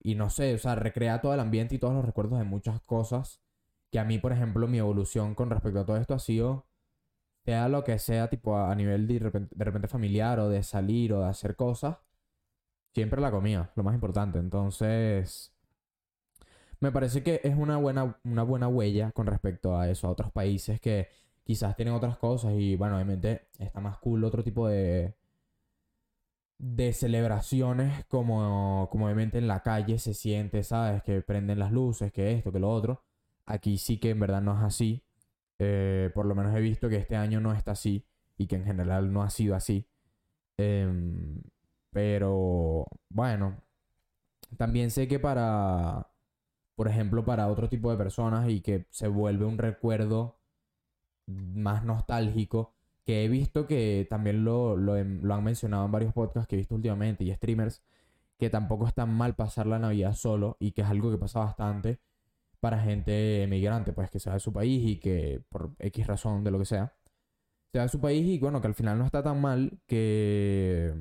y 0.00 0.16
no 0.16 0.28
sé, 0.28 0.52
o 0.52 0.58
sea, 0.58 0.74
recrea 0.74 1.22
todo 1.22 1.32
el 1.32 1.40
ambiente 1.40 1.76
y 1.76 1.78
todos 1.78 1.94
los 1.94 2.04
recuerdos 2.04 2.38
de 2.38 2.44
muchas 2.44 2.82
cosas. 2.82 3.40
Que 3.90 3.98
a 3.98 4.04
mí, 4.04 4.18
por 4.18 4.32
ejemplo, 4.32 4.68
mi 4.68 4.78
evolución 4.78 5.34
con 5.34 5.50
respecto 5.50 5.80
a 5.80 5.86
todo 5.86 5.96
esto 5.96 6.14
ha 6.14 6.18
sido, 6.18 6.66
sea 7.44 7.68
lo 7.68 7.84
que 7.84 7.98
sea, 7.98 8.30
tipo 8.30 8.56
a, 8.58 8.74
nivel 8.74 9.06
de 9.06 9.18
repente, 9.18 9.54
de 9.56 9.64
repente 9.64 9.88
familiar 9.88 10.40
o 10.40 10.48
de 10.48 10.62
salir 10.62 11.12
o 11.12 11.20
de 11.22 11.28
hacer 11.28 11.56
cosas, 11.56 11.98
siempre 12.94 13.20
la 13.20 13.30
comida, 13.30 13.72
lo 13.76 13.82
más 13.84 13.94
importante. 13.94 14.38
Entonces, 14.38 15.52
me 16.80 16.92
parece 16.92 17.22
que 17.22 17.40
es 17.44 17.56
una 17.56 17.76
buena, 17.76 18.18
una 18.24 18.42
buena 18.42 18.68
huella 18.68 19.12
con 19.12 19.26
respecto 19.26 19.76
a 19.78 19.88
eso, 19.90 20.08
a 20.08 20.10
otros 20.10 20.32
países 20.32 20.80
que 20.80 21.08
quizás 21.44 21.76
tienen 21.76 21.94
otras 21.94 22.16
cosas 22.18 22.52
y 22.54 22.76
bueno, 22.76 22.96
obviamente 22.96 23.48
está 23.58 23.80
más 23.80 23.98
cool 23.98 24.24
otro 24.24 24.44
tipo 24.44 24.68
de 24.68 25.14
de 26.60 26.92
celebraciones 26.92 28.04
como, 28.06 28.88
como 28.90 29.06
obviamente 29.06 29.38
en 29.38 29.48
la 29.48 29.62
calle 29.62 29.98
se 29.98 30.14
siente, 30.14 30.62
¿sabes? 30.62 31.02
Que 31.02 31.22
prenden 31.22 31.58
las 31.58 31.72
luces, 31.72 32.12
que 32.12 32.32
esto, 32.32 32.52
que 32.52 32.58
lo 32.60 32.70
otro. 32.70 33.02
Aquí 33.46 33.78
sí 33.78 33.98
que 33.98 34.10
en 34.10 34.20
verdad 34.20 34.42
no 34.42 34.56
es 34.56 34.62
así. 34.64 35.02
Eh, 35.58 36.10
por 36.14 36.26
lo 36.26 36.34
menos 36.34 36.54
he 36.56 36.60
visto 36.60 36.88
que 36.88 36.96
este 36.96 37.16
año 37.16 37.40
no 37.40 37.52
está 37.52 37.72
así 37.72 38.06
y 38.38 38.46
que 38.46 38.56
en 38.56 38.64
general 38.64 39.12
no 39.12 39.22
ha 39.22 39.30
sido 39.30 39.54
así. 39.54 39.86
Em, 40.58 41.42
pero 41.90 42.86
bueno, 43.10 43.62
también 44.56 44.90
sé 44.90 45.08
que 45.08 45.18
para, 45.18 46.08
por 46.76 46.88
ejemplo, 46.88 47.24
para 47.24 47.48
otro 47.48 47.68
tipo 47.68 47.90
de 47.90 47.96
personas 47.98 48.48
y 48.50 48.60
que 48.62 48.86
se 48.90 49.08
vuelve 49.08 49.44
un 49.46 49.58
recuerdo 49.58 50.38
más 51.26 51.84
nostálgico, 51.84 52.74
que 53.04 53.24
he 53.24 53.28
visto 53.28 53.66
que 53.66 54.06
también 54.10 54.44
lo, 54.44 54.76
lo, 54.76 55.02
lo 55.02 55.34
han 55.34 55.44
mencionado 55.44 55.86
en 55.86 55.92
varios 55.92 56.12
podcasts 56.14 56.48
que 56.48 56.56
he 56.56 56.58
visto 56.58 56.74
últimamente 56.74 57.24
y 57.24 57.34
streamers, 57.34 57.82
que 58.38 58.50
tampoco 58.50 58.86
es 58.86 58.94
tan 58.94 59.12
mal 59.14 59.34
pasar 59.36 59.66
la 59.66 59.78
Navidad 59.78 60.14
solo 60.14 60.56
y 60.60 60.72
que 60.72 60.82
es 60.82 60.88
algo 60.88 61.10
que 61.10 61.18
pasa 61.18 61.40
bastante 61.40 62.00
para 62.60 62.78
gente 62.80 63.42
emigrante, 63.42 63.92
pues 63.92 64.10
que 64.10 64.20
se 64.20 64.30
va 64.30 64.34
de 64.34 64.40
su 64.40 64.52
país 64.52 64.86
y 64.88 64.96
que 65.00 65.42
por 65.48 65.72
X 65.78 66.06
razón 66.06 66.44
de 66.44 66.50
lo 66.50 66.58
que 66.58 66.66
sea, 66.66 66.94
se 67.72 67.78
va 67.78 67.84
de 67.84 67.90
su 67.90 68.00
país 68.00 68.26
y 68.26 68.38
bueno, 68.38 68.60
que 68.60 68.68
al 68.68 68.74
final 68.74 68.98
no 68.98 69.06
está 69.06 69.22
tan 69.22 69.40
mal 69.40 69.80
que, 69.86 70.94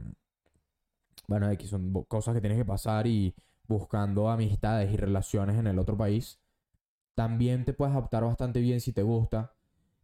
bueno, 1.28 1.50
X 1.52 1.70
son 1.70 1.94
cosas 2.06 2.34
que 2.36 2.42
tienes 2.42 2.58
que 2.58 2.66
pasar 2.66 3.08
y 3.08 3.36
buscando 3.68 4.30
amistades 4.30 4.92
y 4.92 4.98
relaciones 4.98 5.58
en 5.58 5.68
el 5.68 5.80
otro 5.80 5.98
país, 5.98 6.40
también 7.16 7.66
te 7.66 7.74
puedes 7.74 7.94
adaptar 7.94 8.24
bastante 8.24 8.62
bien 8.62 8.82
si 8.82 8.94
te 8.94 9.04
gusta. 9.04 9.54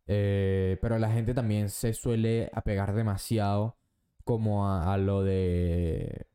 Eh, 0.07 0.77
pero 0.81 0.99
la 0.99 1.11
gente 1.11 1.33
también 1.33 1.69
se 1.69 1.93
suele 1.93 2.49
apegar 2.53 2.93
demasiado 2.93 3.77
como 4.23 4.69
a 4.69 4.97
lo 4.97 5.23
de... 5.23 6.27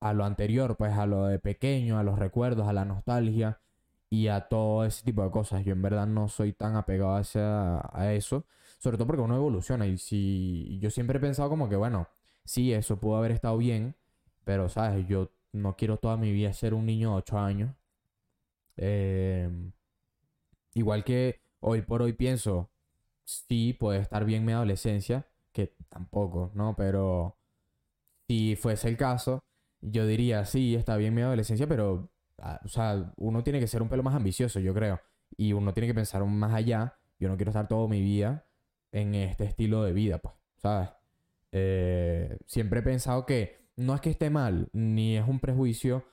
a 0.00 0.12
lo 0.12 0.24
anterior, 0.24 0.76
pues 0.76 0.92
a 0.92 1.06
lo 1.06 1.26
de 1.26 1.38
pequeño, 1.38 1.98
a 1.98 2.02
los 2.02 2.18
recuerdos, 2.18 2.68
a 2.68 2.72
la 2.72 2.84
nostalgia 2.84 3.60
y 4.12 4.28
a 4.28 4.42
todo 4.48 4.84
ese 4.84 5.04
tipo 5.04 5.22
de 5.24 5.30
cosas. 5.30 5.64
Yo 5.64 5.72
en 5.72 5.80
verdad 5.82 6.06
no 6.06 6.28
soy 6.28 6.52
tan 6.52 6.76
apegado 6.76 7.16
a, 7.16 7.90
a 7.94 8.12
eso, 8.14 8.44
sobre 8.78 8.98
todo 8.98 9.06
porque 9.06 9.22
uno 9.22 9.36
evoluciona 9.36 9.86
y 9.86 9.96
si 9.98 10.78
yo 10.80 10.90
siempre 10.90 11.16
he 11.18 11.20
pensado 11.20 11.48
como 11.48 11.68
que, 11.70 11.76
bueno, 11.76 12.08
sí, 12.44 12.72
eso 12.74 12.98
pudo 13.00 13.16
haber 13.16 13.32
estado 13.32 13.56
bien, 13.58 13.96
pero, 14.44 14.68
¿sabes? 14.68 15.06
Yo 15.08 15.30
no 15.52 15.76
quiero 15.76 15.96
toda 15.98 16.16
mi 16.18 16.30
vida 16.32 16.52
ser 16.52 16.74
un 16.74 16.84
niño 16.86 17.10
de 17.12 17.16
8 17.16 17.38
años. 17.38 17.70
Em, 18.76 19.72
Igual 20.74 21.04
que 21.04 21.40
hoy 21.60 21.82
por 21.82 22.02
hoy 22.02 22.12
pienso, 22.14 22.70
sí, 23.24 23.74
puede 23.74 24.00
estar 24.00 24.24
bien 24.24 24.44
mi 24.44 24.52
adolescencia, 24.52 25.26
que 25.52 25.74
tampoco, 25.88 26.50
¿no? 26.54 26.74
Pero 26.76 27.38
si 28.28 28.56
fuese 28.56 28.88
el 28.90 28.98
caso, 28.98 29.44
yo 29.82 30.06
diría, 30.06 30.46
sí, 30.46 30.76
está 30.76 30.96
bien 30.98 31.14
mi 31.14 31.22
adolescencia, 31.22 31.68
pero, 31.68 32.11
o 32.64 32.68
sea, 32.68 33.12
uno 33.16 33.42
tiene 33.42 33.60
que 33.60 33.66
ser 33.66 33.82
un 33.82 33.88
pelo 33.88 34.02
más 34.02 34.14
ambicioso, 34.14 34.60
yo 34.60 34.74
creo. 34.74 35.00
Y 35.36 35.52
uno 35.52 35.72
tiene 35.72 35.86
que 35.86 35.94
pensar 35.94 36.24
más 36.24 36.52
allá. 36.54 36.98
Yo 37.18 37.28
no 37.28 37.36
quiero 37.36 37.50
estar 37.50 37.68
toda 37.68 37.88
mi 37.88 38.00
vida 38.00 38.46
en 38.92 39.14
este 39.14 39.44
estilo 39.44 39.82
de 39.84 39.92
vida, 39.92 40.18
pues, 40.18 40.34
¿sabes? 40.56 40.90
Eh, 41.52 42.38
siempre 42.46 42.80
he 42.80 42.82
pensado 42.82 43.26
que 43.26 43.68
no 43.76 43.94
es 43.94 44.00
que 44.00 44.10
esté 44.10 44.30
mal, 44.30 44.68
ni 44.72 45.16
es 45.16 45.26
un 45.26 45.40
prejuicio 45.40 46.04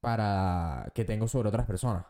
para 0.00 0.90
que 0.94 1.04
tengo 1.04 1.28
sobre 1.28 1.48
otras 1.48 1.66
personas 1.66 2.06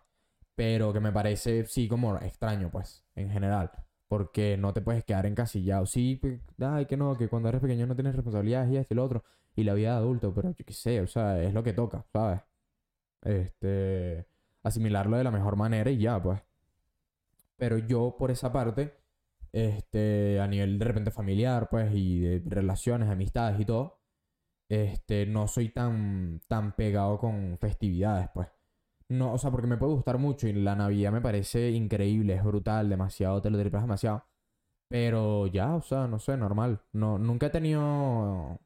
pero 0.55 0.92
que 0.92 1.00
me 1.00 1.12
parece, 1.12 1.64
sí, 1.66 1.88
como 1.88 2.16
extraño, 2.18 2.70
pues, 2.70 3.05
en 3.14 3.31
general. 3.31 3.70
Porque 4.09 4.57
no 4.57 4.72
te 4.72 4.81
puedes 4.83 5.05
quedar 5.05 5.27
encasillado. 5.27 5.87
Sí, 5.87 6.16
pues, 6.20 6.40
ay, 6.61 6.87
que 6.87 6.96
no, 6.96 7.16
que 7.16 7.29
cuando 7.29 7.48
eres 7.48 7.61
pequeño 7.61 7.87
no 7.87 7.94
tienes 7.94 8.14
responsabilidades 8.14 8.70
y 8.70 8.77
esto 8.77 8.94
y 8.94 8.96
lo 8.96 9.05
otro. 9.05 9.24
Y 9.57 9.64
la 9.64 9.74
vida 9.74 9.92
de 9.92 9.96
adulto, 9.98 10.33
pero 10.35 10.50
yo 10.50 10.64
qué 10.64 10.72
sé, 10.72 11.00
o 11.00 11.07
sea, 11.07 11.42
es 11.42 11.55
lo 11.55 11.62
que 11.62 11.72
toca, 11.72 12.05
¿sabes? 12.12 12.40
Este, 13.24 14.26
asimilarlo 14.62 15.16
de 15.16 15.24
la 15.24 15.30
mejor 15.30 15.56
manera 15.56 15.90
y 15.90 15.98
ya, 15.98 16.22
pues. 16.22 16.40
Pero 17.56 17.78
yo, 17.78 18.16
por 18.18 18.30
esa 18.30 18.52
parte, 18.52 18.94
este, 19.52 20.40
a 20.40 20.46
nivel 20.48 20.78
de 20.78 20.84
repente 20.84 21.10
familiar, 21.10 21.68
pues, 21.70 21.92
y 21.94 22.20
de 22.20 22.42
relaciones, 22.46 23.08
amistades 23.08 23.60
y 23.60 23.64
todo, 23.64 24.00
este, 24.68 25.26
no 25.26 25.48
soy 25.48 25.70
tan, 25.70 26.40
tan 26.48 26.74
pegado 26.76 27.18
con 27.18 27.58
festividades, 27.60 28.28
pues. 28.34 28.48
No, 29.08 29.34
o 29.34 29.38
sea, 29.38 29.50
porque 29.50 29.66
me 29.66 29.76
puede 29.76 29.92
gustar 29.94 30.18
mucho 30.18 30.48
y 30.48 30.52
la 30.54 30.74
Navidad 30.76 31.12
me 31.12 31.20
parece 31.20 31.70
increíble, 31.70 32.34
es 32.34 32.44
brutal, 32.44 32.88
demasiado, 32.88 33.40
te 33.42 33.50
lo 33.50 33.58
tripas 33.58 33.82
demasiado. 33.82 34.24
Pero 34.88 35.46
ya, 35.48 35.74
o 35.74 35.82
sea, 35.82 36.06
no 36.08 36.18
sé, 36.18 36.37
normal. 36.37 36.80
No, 36.92 37.18
nunca 37.18 37.46
he 37.46 37.50
tenido 37.50 38.60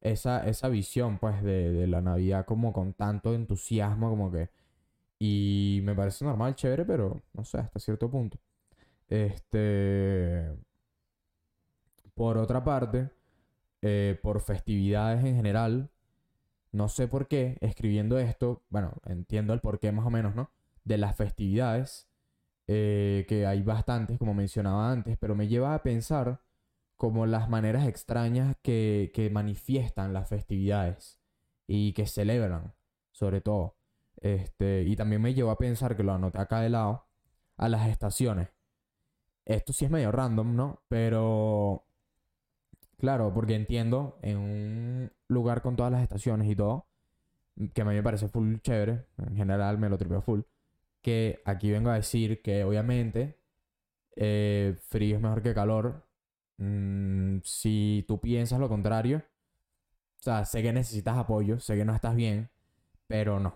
esa, 0.00 0.46
esa 0.48 0.68
visión, 0.68 1.18
pues, 1.18 1.42
de, 1.42 1.72
de 1.72 1.86
la 1.86 2.00
Navidad 2.00 2.44
como 2.46 2.72
con 2.72 2.92
tanto 2.94 3.34
entusiasmo, 3.34 4.10
como 4.10 4.30
que... 4.30 4.50
Y 5.18 5.80
me 5.84 5.94
parece 5.94 6.24
normal, 6.24 6.54
chévere, 6.56 6.84
pero 6.86 7.22
no 7.34 7.44
sé, 7.44 7.58
hasta 7.58 7.78
cierto 7.80 8.10
punto. 8.10 8.38
Este... 9.08 10.50
Por 12.14 12.36
otra 12.38 12.62
parte, 12.64 13.10
eh, 13.82 14.18
por 14.22 14.40
festividades 14.40 15.24
en 15.24 15.36
general, 15.36 15.90
no 16.72 16.88
sé 16.88 17.08
por 17.08 17.28
qué, 17.28 17.56
escribiendo 17.60 18.18
esto, 18.18 18.62
bueno, 18.68 18.92
entiendo 19.06 19.54
el 19.54 19.60
porqué 19.60 19.90
más 19.92 20.06
o 20.06 20.10
menos, 20.10 20.34
¿no? 20.34 20.50
De 20.84 20.98
las 20.98 21.16
festividades, 21.16 22.08
eh, 22.68 23.24
que 23.28 23.46
hay 23.46 23.62
bastantes, 23.62 24.18
como 24.18 24.34
mencionaba 24.34 24.92
antes, 24.92 25.16
pero 25.18 25.34
me 25.34 25.48
lleva 25.48 25.74
a 25.74 25.82
pensar 25.82 26.40
como 27.00 27.24
las 27.24 27.48
maneras 27.48 27.88
extrañas 27.88 28.56
que, 28.62 29.10
que 29.14 29.30
manifiestan 29.30 30.12
las 30.12 30.28
festividades 30.28 31.18
y 31.66 31.94
que 31.94 32.06
celebran, 32.06 32.74
sobre 33.10 33.40
todo. 33.40 33.76
Este, 34.20 34.82
y 34.82 34.96
también 34.96 35.22
me 35.22 35.32
llevó 35.32 35.50
a 35.50 35.56
pensar, 35.58 35.96
que 35.96 36.02
lo 36.02 36.12
anoté 36.12 36.38
acá 36.38 36.60
de 36.60 36.68
lado, 36.68 37.06
a 37.56 37.70
las 37.70 37.88
estaciones. 37.88 38.50
Esto 39.46 39.72
sí 39.72 39.86
es 39.86 39.90
medio 39.90 40.12
random, 40.12 40.54
¿no? 40.54 40.82
Pero 40.88 41.86
Claro, 43.00 43.32
porque 43.32 43.54
entiendo 43.54 44.18
en 44.20 44.36
un 44.36 45.12
lugar 45.28 45.62
con 45.62 45.74
todas 45.74 45.90
las 45.90 46.02
estaciones 46.02 46.50
y 46.50 46.54
todo, 46.54 46.86
que 47.72 47.80
a 47.80 47.84
mí 47.86 47.94
me 47.94 48.02
parece 48.02 48.28
full 48.28 48.56
chévere, 48.58 49.06
en 49.16 49.36
general 49.36 49.78
me 49.78 49.88
lo 49.88 49.96
tripeo 49.96 50.20
full, 50.20 50.42
que 51.00 51.40
aquí 51.46 51.70
vengo 51.70 51.88
a 51.88 51.94
decir 51.94 52.42
que 52.42 52.62
obviamente 52.62 53.38
eh, 54.16 54.76
frío 54.88 55.16
es 55.16 55.22
mejor 55.22 55.42
que 55.42 55.54
calor. 55.54 56.06
Mm, 56.60 57.38
si 57.42 58.04
tú 58.06 58.20
piensas 58.20 58.60
lo 58.60 58.68
contrario, 58.68 59.24
o 60.20 60.22
sea, 60.22 60.44
sé 60.44 60.62
que 60.62 60.72
necesitas 60.72 61.16
apoyo, 61.16 61.58
sé 61.58 61.76
que 61.76 61.84
no 61.86 61.94
estás 61.94 62.14
bien, 62.14 62.50
pero 63.06 63.40
no. 63.40 63.54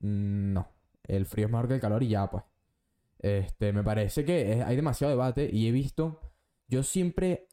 Mm, 0.00 0.52
no. 0.54 0.68
El 1.04 1.26
frío 1.26 1.46
es 1.46 1.52
mejor 1.52 1.68
que 1.68 1.74
el 1.74 1.80
calor 1.80 2.02
y 2.02 2.08
ya, 2.08 2.28
pues. 2.30 2.44
Este, 3.20 3.72
me 3.72 3.84
parece 3.84 4.24
que 4.24 4.62
hay 4.64 4.76
demasiado 4.76 5.12
debate 5.12 5.50
y 5.52 5.68
he 5.68 5.72
visto. 5.72 6.20
Yo 6.68 6.82
siempre 6.82 7.48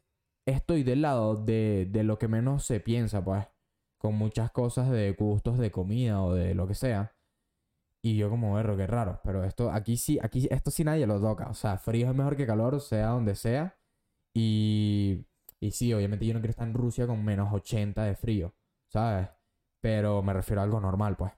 estoy 0.46 0.82
del 0.84 1.02
lado 1.02 1.36
de, 1.36 1.88
de 1.90 2.04
lo 2.04 2.18
que 2.18 2.28
menos 2.28 2.64
se 2.64 2.80
piensa, 2.80 3.24
pues. 3.24 3.46
Con 3.98 4.16
muchas 4.16 4.50
cosas 4.52 4.90
de 4.90 5.12
gustos 5.12 5.58
de 5.58 5.70
comida 5.70 6.22
o 6.22 6.34
de 6.34 6.54
lo 6.54 6.66
que 6.68 6.74
sea. 6.74 7.14
Y 8.02 8.16
yo 8.16 8.30
como 8.30 8.54
berro, 8.54 8.76
qué 8.76 8.86
raro. 8.86 9.20
Pero 9.24 9.44
esto, 9.44 9.70
aquí 9.70 9.96
sí, 9.96 10.18
aquí 10.22 10.48
esto 10.50 10.70
sí 10.70 10.84
nadie 10.84 11.06
lo 11.06 11.20
toca. 11.20 11.48
O 11.48 11.54
sea, 11.54 11.78
frío 11.78 12.10
es 12.10 12.16
mejor 12.16 12.36
que 12.36 12.46
calor, 12.46 12.80
sea 12.80 13.08
donde 13.08 13.34
sea. 13.36 13.76
Y, 14.34 15.24
y 15.60 15.70
sí, 15.70 15.94
obviamente 15.94 16.26
yo 16.26 16.34
no 16.34 16.40
quiero 16.40 16.50
estar 16.50 16.68
en 16.68 16.74
Rusia 16.74 17.06
con 17.06 17.24
menos 17.24 17.52
80 17.52 18.04
de 18.04 18.16
frío, 18.16 18.54
¿sabes? 18.88 19.28
Pero 19.80 20.22
me 20.22 20.32
refiero 20.34 20.60
a 20.60 20.64
algo 20.64 20.80
normal, 20.80 21.16
pues. 21.16 21.32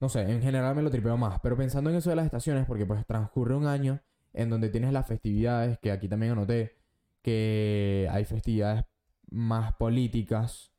No 0.00 0.08
sé, 0.08 0.22
en 0.22 0.40
general 0.42 0.74
me 0.74 0.82
lo 0.82 0.90
tripeo 0.90 1.16
más. 1.16 1.40
Pero 1.40 1.56
pensando 1.56 1.90
en 1.90 1.96
eso 1.96 2.10
de 2.10 2.16
las 2.16 2.26
estaciones, 2.26 2.66
porque 2.66 2.86
pues 2.86 3.04
transcurre 3.06 3.54
un 3.54 3.66
año 3.66 4.00
en 4.32 4.50
donde 4.50 4.70
tienes 4.70 4.92
las 4.92 5.06
festividades, 5.06 5.78
que 5.78 5.92
aquí 5.92 6.08
también 6.08 6.32
anoté 6.32 6.76
que 7.22 8.08
hay 8.10 8.24
festividades 8.24 8.84
más 9.30 9.74
políticas 9.74 10.72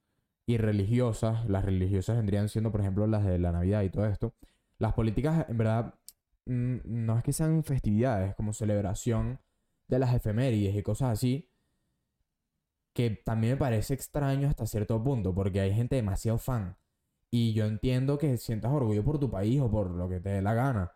y 0.46 0.58
religiosas. 0.58 1.48
Las 1.50 1.66
religiosas 1.66 2.18
vendrían 2.18 2.50
siendo, 2.50 2.72
por 2.72 2.82
ejemplo, 2.82 3.08
las 3.08 3.26
de 3.26 3.40
la 3.40 3.52
Navidad 3.52 3.84
y 3.84 3.90
todo 3.90 4.06
esto. 4.08 4.34
Las 4.80 4.94
políticas, 4.94 5.48
en 5.50 5.58
verdad, 5.58 5.96
mm, 6.46 6.78
no 6.86 7.18
es 7.18 7.24
que 7.24 7.34
sean 7.34 7.64
festividades, 7.64 8.36
como 8.36 8.54
celebración 8.54 9.40
de 9.96 10.00
las 10.00 10.14
efemérides 10.16 10.76
y 10.76 10.84
cosas 10.84 11.12
así. 11.12 11.50
Que 12.94 13.12
también 13.12 13.54
me 13.54 13.58
parece 13.58 13.94
extraño 13.94 14.48
hasta 14.50 14.66
cierto 14.66 15.02
punto, 15.04 15.34
porque 15.34 15.62
hay 15.62 15.74
gente 15.74 15.96
demasiado 15.96 16.38
fan. 16.38 16.78
Y 17.30 17.54
yo 17.54 17.66
entiendo 17.66 18.18
que 18.18 18.38
sientas 18.38 18.72
orgullo 18.72 19.04
por 19.04 19.20
tu 19.20 19.30
país 19.32 19.62
o 19.62 19.72
por 19.72 19.92
lo 19.92 20.10
que 20.10 20.20
te 20.20 20.30
dé 20.30 20.42
la 20.42 20.54
gana. 20.54 20.92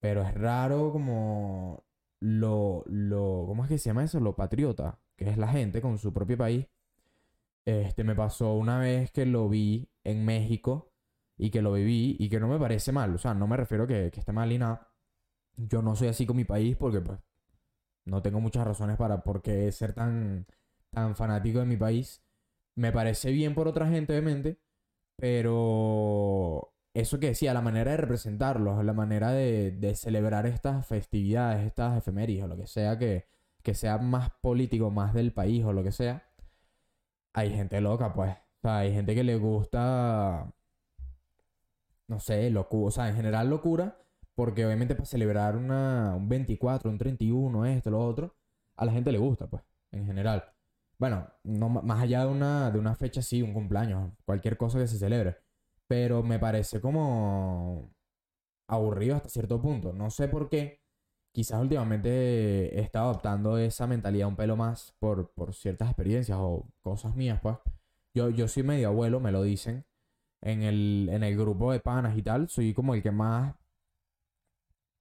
Pero 0.00 0.22
es 0.22 0.34
raro 0.34 0.92
como 0.92 1.84
lo, 2.20 2.84
lo, 2.86 3.44
¿cómo 3.46 3.64
es 3.64 3.70
que 3.70 3.78
se 3.78 3.90
llama 3.90 4.04
eso? 4.04 4.36
Patriota, 4.36 5.00
que 5.16 5.30
es 5.30 5.38
la 5.38 5.48
gente 5.48 5.80
con 5.80 5.98
su 5.98 6.12
propio 6.12 6.36
país. 6.38 6.66
Este, 7.64 8.04
me 8.04 8.14
pasó 8.14 8.54
una 8.54 8.78
vez 8.78 9.10
que 9.10 9.26
lo 9.26 9.48
vi 9.48 9.88
en 10.04 10.24
México 10.24 10.92
y 11.38 11.50
que 11.50 11.62
lo 11.62 11.72
viví 11.72 12.16
y 12.18 12.28
que 12.28 12.40
no 12.40 12.48
me 12.48 12.58
parece 12.58 12.92
mal. 12.92 13.14
O 13.14 13.18
sea, 13.18 13.34
no 13.34 13.46
me 13.46 13.56
refiero 13.56 13.86
que, 13.86 14.10
que 14.10 14.20
esté 14.20 14.32
mal 14.32 14.52
y 14.52 14.58
nada. 14.58 14.90
Yo 15.56 15.82
no 15.82 15.96
soy 15.96 16.08
así 16.08 16.26
con 16.26 16.36
mi 16.36 16.44
país 16.44 16.76
porque 16.76 17.00
pues 17.00 17.18
no 18.04 18.22
tengo 18.22 18.40
muchas 18.40 18.66
razones 18.66 18.96
para 18.96 19.22
por 19.22 19.42
qué 19.42 19.70
ser 19.72 19.94
tan, 19.94 20.46
tan 20.90 21.16
fanático 21.16 21.60
de 21.60 21.66
mi 21.66 21.76
país. 21.76 22.22
Me 22.76 22.92
parece 22.92 23.32
bien 23.32 23.54
por 23.54 23.68
otra 23.68 23.88
gente, 23.88 24.12
obviamente, 24.12 24.58
pero 25.16 26.74
eso 26.94 27.20
que 27.20 27.28
decía, 27.28 27.54
la 27.54 27.62
manera 27.62 27.92
de 27.92 27.96
representarlos, 27.98 28.84
la 28.84 28.92
manera 28.92 29.32
de, 29.32 29.72
de 29.72 29.94
celebrar 29.96 30.46
estas 30.46 30.86
festividades, 30.86 31.66
estas 31.66 31.98
efemérides 31.98 32.44
o 32.44 32.48
lo 32.48 32.56
que 32.56 32.66
sea 32.66 32.98
que, 32.98 33.26
que 33.62 33.74
sea 33.74 33.98
más 33.98 34.30
político, 34.42 34.90
más 34.90 35.14
del 35.14 35.32
país 35.32 35.64
o 35.64 35.72
lo 35.72 35.82
que 35.84 35.92
sea, 35.92 36.24
hay 37.34 37.50
gente 37.50 37.80
loca, 37.80 38.14
pues. 38.14 38.32
O 38.34 38.60
sea, 38.62 38.78
hay 38.78 38.92
gente 38.94 39.14
que 39.14 39.24
le 39.24 39.36
gusta, 39.36 40.52
no 42.08 42.20
sé, 42.20 42.50
locura, 42.50 42.88
o 42.88 42.90
sea, 42.90 43.08
en 43.08 43.16
general 43.16 43.50
locura, 43.50 43.98
porque 44.34 44.66
obviamente 44.66 44.94
para 44.94 45.06
celebrar 45.06 45.56
una, 45.56 46.14
un 46.16 46.28
24, 46.28 46.90
un 46.90 46.98
31, 46.98 47.66
esto, 47.66 47.90
lo 47.90 48.04
otro, 48.04 48.36
a 48.76 48.84
la 48.84 48.92
gente 48.92 49.12
le 49.12 49.18
gusta, 49.18 49.46
pues, 49.48 49.62
en 49.92 50.06
general. 50.06 50.44
Bueno, 50.98 51.28
no, 51.44 51.68
más 51.68 52.02
allá 52.02 52.22
de 52.24 52.28
una, 52.28 52.70
de 52.70 52.78
una 52.78 52.94
fecha, 52.94 53.22
sí, 53.22 53.42
un 53.42 53.52
cumpleaños, 53.52 54.12
cualquier 54.24 54.56
cosa 54.56 54.78
que 54.78 54.86
se 54.86 54.98
celebre. 54.98 55.36
Pero 55.86 56.22
me 56.22 56.38
parece 56.38 56.80
como 56.80 57.92
aburrido 58.68 59.16
hasta 59.16 59.28
cierto 59.28 59.60
punto. 59.60 59.92
No 59.92 60.10
sé 60.10 60.28
por 60.28 60.48
qué. 60.48 60.80
Quizás 61.32 61.60
últimamente 61.60 62.78
he 62.78 62.80
estado 62.80 63.10
adoptando 63.10 63.58
esa 63.58 63.86
mentalidad 63.86 64.28
un 64.28 64.36
pelo 64.36 64.56
más 64.56 64.94
por, 65.00 65.30
por 65.32 65.54
ciertas 65.54 65.88
experiencias 65.88 66.38
o 66.40 66.68
cosas 66.80 67.16
mías, 67.16 67.40
pues. 67.42 67.56
Yo, 68.14 68.30
yo 68.30 68.48
soy 68.48 68.62
medio 68.62 68.88
abuelo, 68.88 69.20
me 69.20 69.32
lo 69.32 69.42
dicen. 69.42 69.84
En 70.42 70.62
el, 70.62 71.08
en 71.10 71.24
el 71.24 71.36
grupo 71.36 71.72
de 71.72 71.80
panas 71.80 72.16
y 72.16 72.22
tal, 72.22 72.48
soy 72.48 72.74
como 72.74 72.94
el 72.94 73.02
que 73.02 73.10
más 73.10 73.54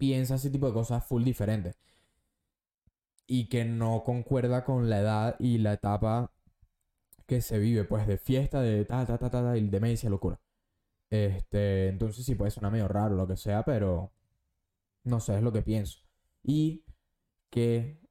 piensa 0.04 0.36
ese 0.36 0.50
tipo 0.50 0.68
de 0.68 0.74
cosas 0.74 1.06
full 1.06 1.24
diferentes. 1.24 1.78
Y 3.26 3.48
que 3.48 3.64
no 3.64 4.04
concuerda 4.04 4.66
con 4.66 4.90
la 4.90 5.00
edad 5.00 5.36
y 5.40 5.60
la 5.60 5.74
etapa 5.74 6.34
que 7.26 7.40
se 7.40 7.58
vive, 7.58 7.86
pues, 7.86 8.06
de 8.06 8.18
fiesta, 8.18 8.62
de 8.62 8.84
ta, 8.84 9.06
ta, 9.06 9.18
ta, 9.18 9.30
ta, 9.30 9.42
ta, 9.44 9.58
y 9.58 9.66
demencia, 9.70 10.10
locura. 10.10 10.42
Este, 11.10 11.88
entonces 11.88 12.26
sí 12.26 12.36
puede 12.36 12.52
sonar 12.52 12.72
medio 12.74 12.90
raro, 12.90 13.16
lo 13.16 13.28
que 13.28 13.38
sea, 13.38 13.64
pero 13.64 14.12
no 15.06 15.20
sé, 15.22 15.38
es 15.38 15.44
lo 15.44 15.54
que 15.54 15.62
pienso. 15.62 16.00
Y 16.44 16.86
que 17.50 18.02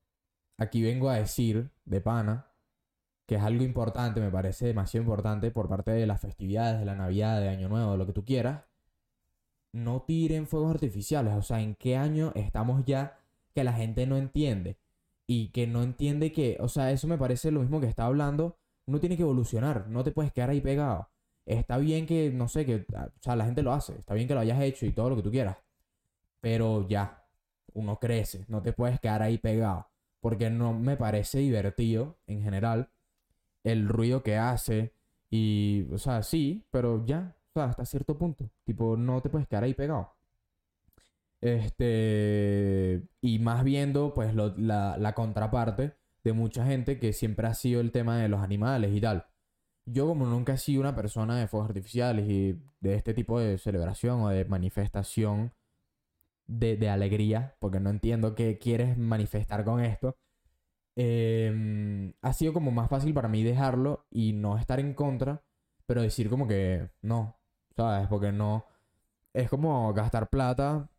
aquí 0.59 0.83
vengo 0.83 1.11
a 1.11 1.17
decir 1.17 1.73
de 1.85 2.01
pana 2.01 2.49
que 3.27 3.37
es 3.37 3.43
algo 3.43 3.65
importante, 3.65 4.21
me 4.21 4.31
parece 4.31 4.67
demasiado 4.67 5.03
importante 5.03 5.51
por 5.51 5.69
parte 5.69 5.91
de 5.93 6.07
las 6.07 6.21
festividades, 6.21 6.81
de 6.81 6.87
la 6.87 6.97
Navidad, 6.97 7.41
de 7.41 7.49
Año 7.51 7.69
Nuevo, 7.69 7.93
de 7.93 7.99
lo 7.99 8.07
que 8.07 8.13
tú 8.15 8.25
quieras. 8.25 8.65
No 9.73 10.03
tiren 10.03 10.47
fuegos 10.47 10.71
artificiales, 10.75 11.35
o 11.35 11.43
sea, 11.43 11.61
¿en 11.61 11.75
qué 11.75 11.97
año 11.97 12.33
estamos 12.35 12.85
ya 12.85 13.19
que 13.55 13.65
la 13.65 13.73
gente 13.73 14.07
no 14.07 14.17
entiende? 14.17 14.77
Y 15.27 15.49
que 15.49 15.67
no 15.67 15.83
entiende 15.83 16.33
que, 16.33 16.59
o 16.61 16.69
sea, 16.69 16.91
eso 16.91 17.09
me 17.09 17.19
parece 17.19 17.51
lo 17.51 17.61
mismo 17.61 17.81
que 17.81 17.87
estaba 17.87 18.09
hablando. 18.09 18.59
Uno 18.87 19.01
tiene 19.01 19.17
que 19.17 19.23
evolucionar, 19.23 19.89
no 19.89 20.05
te 20.05 20.13
puedes 20.13 20.33
quedar 20.33 20.51
ahí 20.51 20.61
pegado. 20.61 21.09
Está 21.47 21.79
bien 21.79 22.07
que, 22.07 22.31
no 22.31 22.49
sé, 22.49 22.67
que, 22.67 22.87
o 22.95 23.23
sea, 23.23 23.37
la 23.37 23.45
gente 23.47 23.63
lo 23.63 23.73
hace, 23.73 23.95
está 23.99 24.15
bien 24.15 24.29
que 24.29 24.35
lo 24.35 24.41
hayas 24.41 24.61
hecho 24.61 24.87
y 24.87 24.93
todo 24.93 25.11
lo 25.11 25.17
que 25.17 25.23
tú 25.23 25.31
quieras. 25.31 25.57
Pero 26.41 26.87
ya, 26.89 27.25
uno 27.75 27.99
crece, 27.99 28.45
no 28.49 28.63
te 28.63 28.73
puedes 28.73 29.01
quedar 29.01 29.23
ahí 29.23 29.39
pegado. 29.39 29.89
Porque 30.21 30.51
no 30.51 30.73
me 30.73 30.97
parece 30.97 31.39
divertido, 31.39 32.19
en 32.27 32.43
general, 32.43 32.91
el 33.65 33.89
ruido 33.89 34.23
que 34.23 34.37
hace. 34.37 34.93
Y, 35.31 35.87
o 35.93 35.99
sea, 35.99 36.23
sí, 36.23 36.65
pero 36.71 37.05
ya, 37.07 37.37
o 37.55 37.61
sea, 37.61 37.65
hasta 37.71 37.85
cierto 37.87 38.19
punto. 38.19 38.51
Tipo, 38.65 38.97
no 38.97 39.21
te 39.23 39.31
puedes 39.31 39.49
quedar 39.49 39.65
ahí 39.65 39.75
pegado. 39.75 40.13
Este, 41.41 43.03
y 43.21 43.39
más 43.41 43.65
viendo, 43.65 44.15
pues, 44.15 44.35
lo- 44.35 44.55
la, 44.57 44.97
la 44.99 45.13
contraparte 45.15 45.95
de 46.25 46.33
mucha 46.33 46.65
gente 46.67 46.99
que 47.01 47.13
siempre 47.13 47.49
ha 47.49 47.55
sido 47.55 47.81
el 47.81 47.91
tema 47.93 48.17
de 48.19 48.29
los 48.29 48.41
animales 48.43 48.93
y 48.95 49.01
tal. 49.01 49.27
Yo 49.87 50.07
como 50.09 50.27
nunca 50.27 50.55
he 50.55 50.59
sido 50.59 50.81
una 50.83 50.97
persona 50.97 51.39
de 51.39 51.49
fuegos 51.49 51.69
artificiales 51.71 52.29
y 52.31 52.61
de 52.81 52.95
este 52.97 53.15
tipo 53.15 53.41
de 53.41 53.59
celebración 53.59 54.21
o 54.23 54.29
de 54.31 54.45
manifestación 54.47 55.53
de, 56.47 56.77
de 56.77 56.89
alegría, 56.91 57.57
porque 57.61 57.81
no 57.81 57.91
entiendo 57.91 58.35
qué 58.35 58.59
quieres 58.59 58.99
manifestar 58.99 59.65
con 59.65 59.81
esto, 59.81 60.17
em, 60.97 62.15
ha 62.23 62.33
sido 62.33 62.53
como 62.53 62.71
más 62.73 62.89
fácil 62.91 63.15
para 63.15 63.29
mí 63.29 63.43
dejarlo 63.43 64.07
y 64.11 64.33
no 64.35 64.59
estar 64.59 64.81
en 64.81 64.95
contra, 64.95 65.43
pero 65.87 66.03
decir 66.03 66.31
como 66.31 66.49
que 66.49 66.91
no, 67.03 67.39
¿sabes? 67.77 68.09
Porque 68.09 68.33
no... 68.33 68.67
Es 69.33 69.49
como 69.49 69.93
gastar 69.95 70.29
plata 70.29 70.91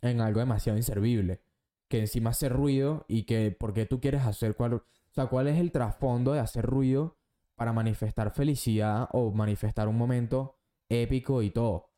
en 0.00 0.20
algo 0.20 0.40
demasiado 0.40 0.76
inservible, 0.76 1.40
que 1.88 2.00
encima 2.00 2.30
hace 2.30 2.48
ruido 2.48 3.04
y 3.08 3.22
que 3.24 3.56
porque 3.58 3.86
tú 3.86 4.00
quieres 4.00 4.22
hacer 4.22 4.56
cuál... 4.56 4.74
O 4.74 4.84
sea, 5.14 5.26
¿cuál 5.26 5.46
es 5.46 5.58
el 5.58 5.72
trasfondo 5.72 6.32
de 6.32 6.40
hacer 6.40 6.64
ruido 6.66 7.16
para 7.54 7.72
manifestar 7.72 8.32
felicidad 8.32 9.08
o 9.12 9.30
manifestar 9.30 9.88
un 9.88 9.96
momento 9.96 10.56
épico 10.88 11.42
y 11.42 11.50
todo? 11.50 11.90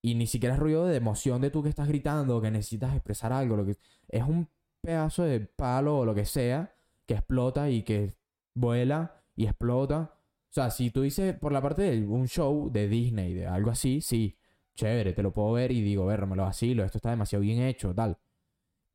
Y 0.00 0.14
ni 0.14 0.26
siquiera 0.26 0.54
es 0.54 0.60
ruido 0.60 0.86
de 0.86 0.96
emoción 0.96 1.40
de 1.42 1.50
tú 1.50 1.62
que 1.62 1.68
estás 1.68 1.88
gritando 1.88 2.40
que 2.40 2.50
necesitas 2.50 2.94
expresar 2.94 3.32
algo. 3.32 3.56
Lo 3.56 3.66
que... 3.66 3.76
Es 4.08 4.24
un 4.24 4.48
pedazo 4.80 5.24
de 5.24 5.40
palo 5.40 5.98
o 5.98 6.04
lo 6.04 6.14
que 6.14 6.24
sea 6.24 6.74
que 7.06 7.14
explota 7.14 7.70
y 7.70 7.82
que 7.82 8.14
vuela 8.54 9.22
y 9.36 9.46
explota. 9.46 10.14
O 10.52 10.54
sea, 10.54 10.70
si 10.70 10.90
tú 10.90 11.00
dices 11.00 11.34
por 11.38 11.50
la 11.50 11.62
parte 11.62 11.80
de 11.80 12.06
un 12.06 12.28
show 12.28 12.70
de 12.70 12.86
Disney, 12.86 13.32
de 13.32 13.46
algo 13.46 13.70
así, 13.70 14.02
sí, 14.02 14.36
chévere, 14.74 15.14
te 15.14 15.22
lo 15.22 15.32
puedo 15.32 15.52
ver 15.52 15.72
y 15.72 15.80
digo, 15.80 16.04
ver, 16.04 16.26
me 16.26 16.36
lo 16.36 16.42
vacilo, 16.42 16.84
esto 16.84 16.98
está 16.98 17.08
demasiado 17.08 17.40
bien 17.40 17.62
hecho, 17.62 17.94
tal. 17.94 18.18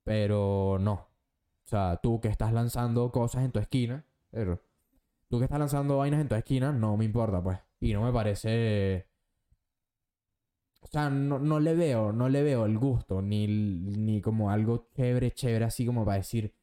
Pero 0.04 0.78
no. 0.80 0.93
O 0.93 1.10
sea, 1.65 2.00
tú 2.02 2.22
que 2.22 2.28
estás 2.28 2.54
lanzando 2.54 3.12
cosas 3.12 3.43
en 3.43 3.52
tu 3.52 3.58
esquina, 3.60 4.06
tú 5.30 5.39
que 5.39 5.46
estás 5.46 5.58
lanzando 5.58 5.98
vainas 5.98 6.22
en 6.22 6.28
tu 6.30 6.36
esquina, 6.36 6.72
no 6.72 6.96
me 6.96 7.06
importa, 7.06 7.41
pues. 7.41 7.58
Y 7.80 7.91
no 7.93 8.04
me 8.04 8.13
parece. 8.13 9.08
O 10.82 10.88
sea, 10.88 11.10
no, 11.10 11.39
no 11.39 11.60
le 11.60 11.74
veo, 11.74 12.13
no 12.13 12.30
le 12.30 12.43
veo 12.43 12.67
el 12.67 12.78
gusto, 12.78 13.24
ni, 13.24 13.48
ni 13.48 14.22
como 14.22 14.52
algo 14.52 14.89
chévere, 14.96 15.32
chévere, 15.32 15.65
así 15.65 15.88
como 15.88 16.06
para 16.06 16.17
decir 16.17 16.54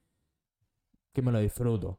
que 1.13 1.21
me 1.21 1.33
lo 1.33 1.41
disfruto. 1.41 1.99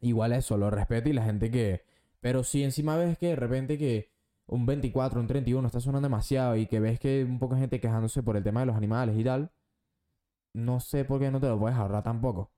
Igual 0.00 0.32
eso, 0.32 0.58
lo 0.58 0.68
respeto 0.68 1.08
y 1.08 1.12
la 1.12 1.24
gente 1.24 1.48
que... 1.48 1.91
Pero 2.22 2.44
si 2.44 2.64
encima 2.64 2.96
ves 2.96 3.18
que 3.18 3.28
de 3.28 3.36
repente 3.36 3.78
que 3.78 4.12
un 4.46 4.64
24, 4.66 5.20
un 5.20 5.26
31 5.26 5.66
está 5.66 5.80
sonando 5.80 6.06
demasiado 6.06 6.56
y 6.56 6.66
que 6.66 6.80
ves 6.80 7.00
que 7.00 7.24
un 7.24 7.38
poco 7.38 7.54
de 7.56 7.62
gente 7.62 7.80
quejándose 7.80 8.22
por 8.22 8.36
el 8.36 8.44
tema 8.44 8.60
de 8.60 8.66
los 8.66 8.76
animales 8.76 9.18
y 9.18 9.24
tal, 9.24 9.52
no 10.54 10.80
sé 10.80 11.04
por 11.04 11.20
qué 11.20 11.30
no 11.30 11.40
te 11.40 11.48
lo 11.48 11.58
puedes 11.58 11.76
ahorrar 11.78 12.02
tampoco. 12.04 12.52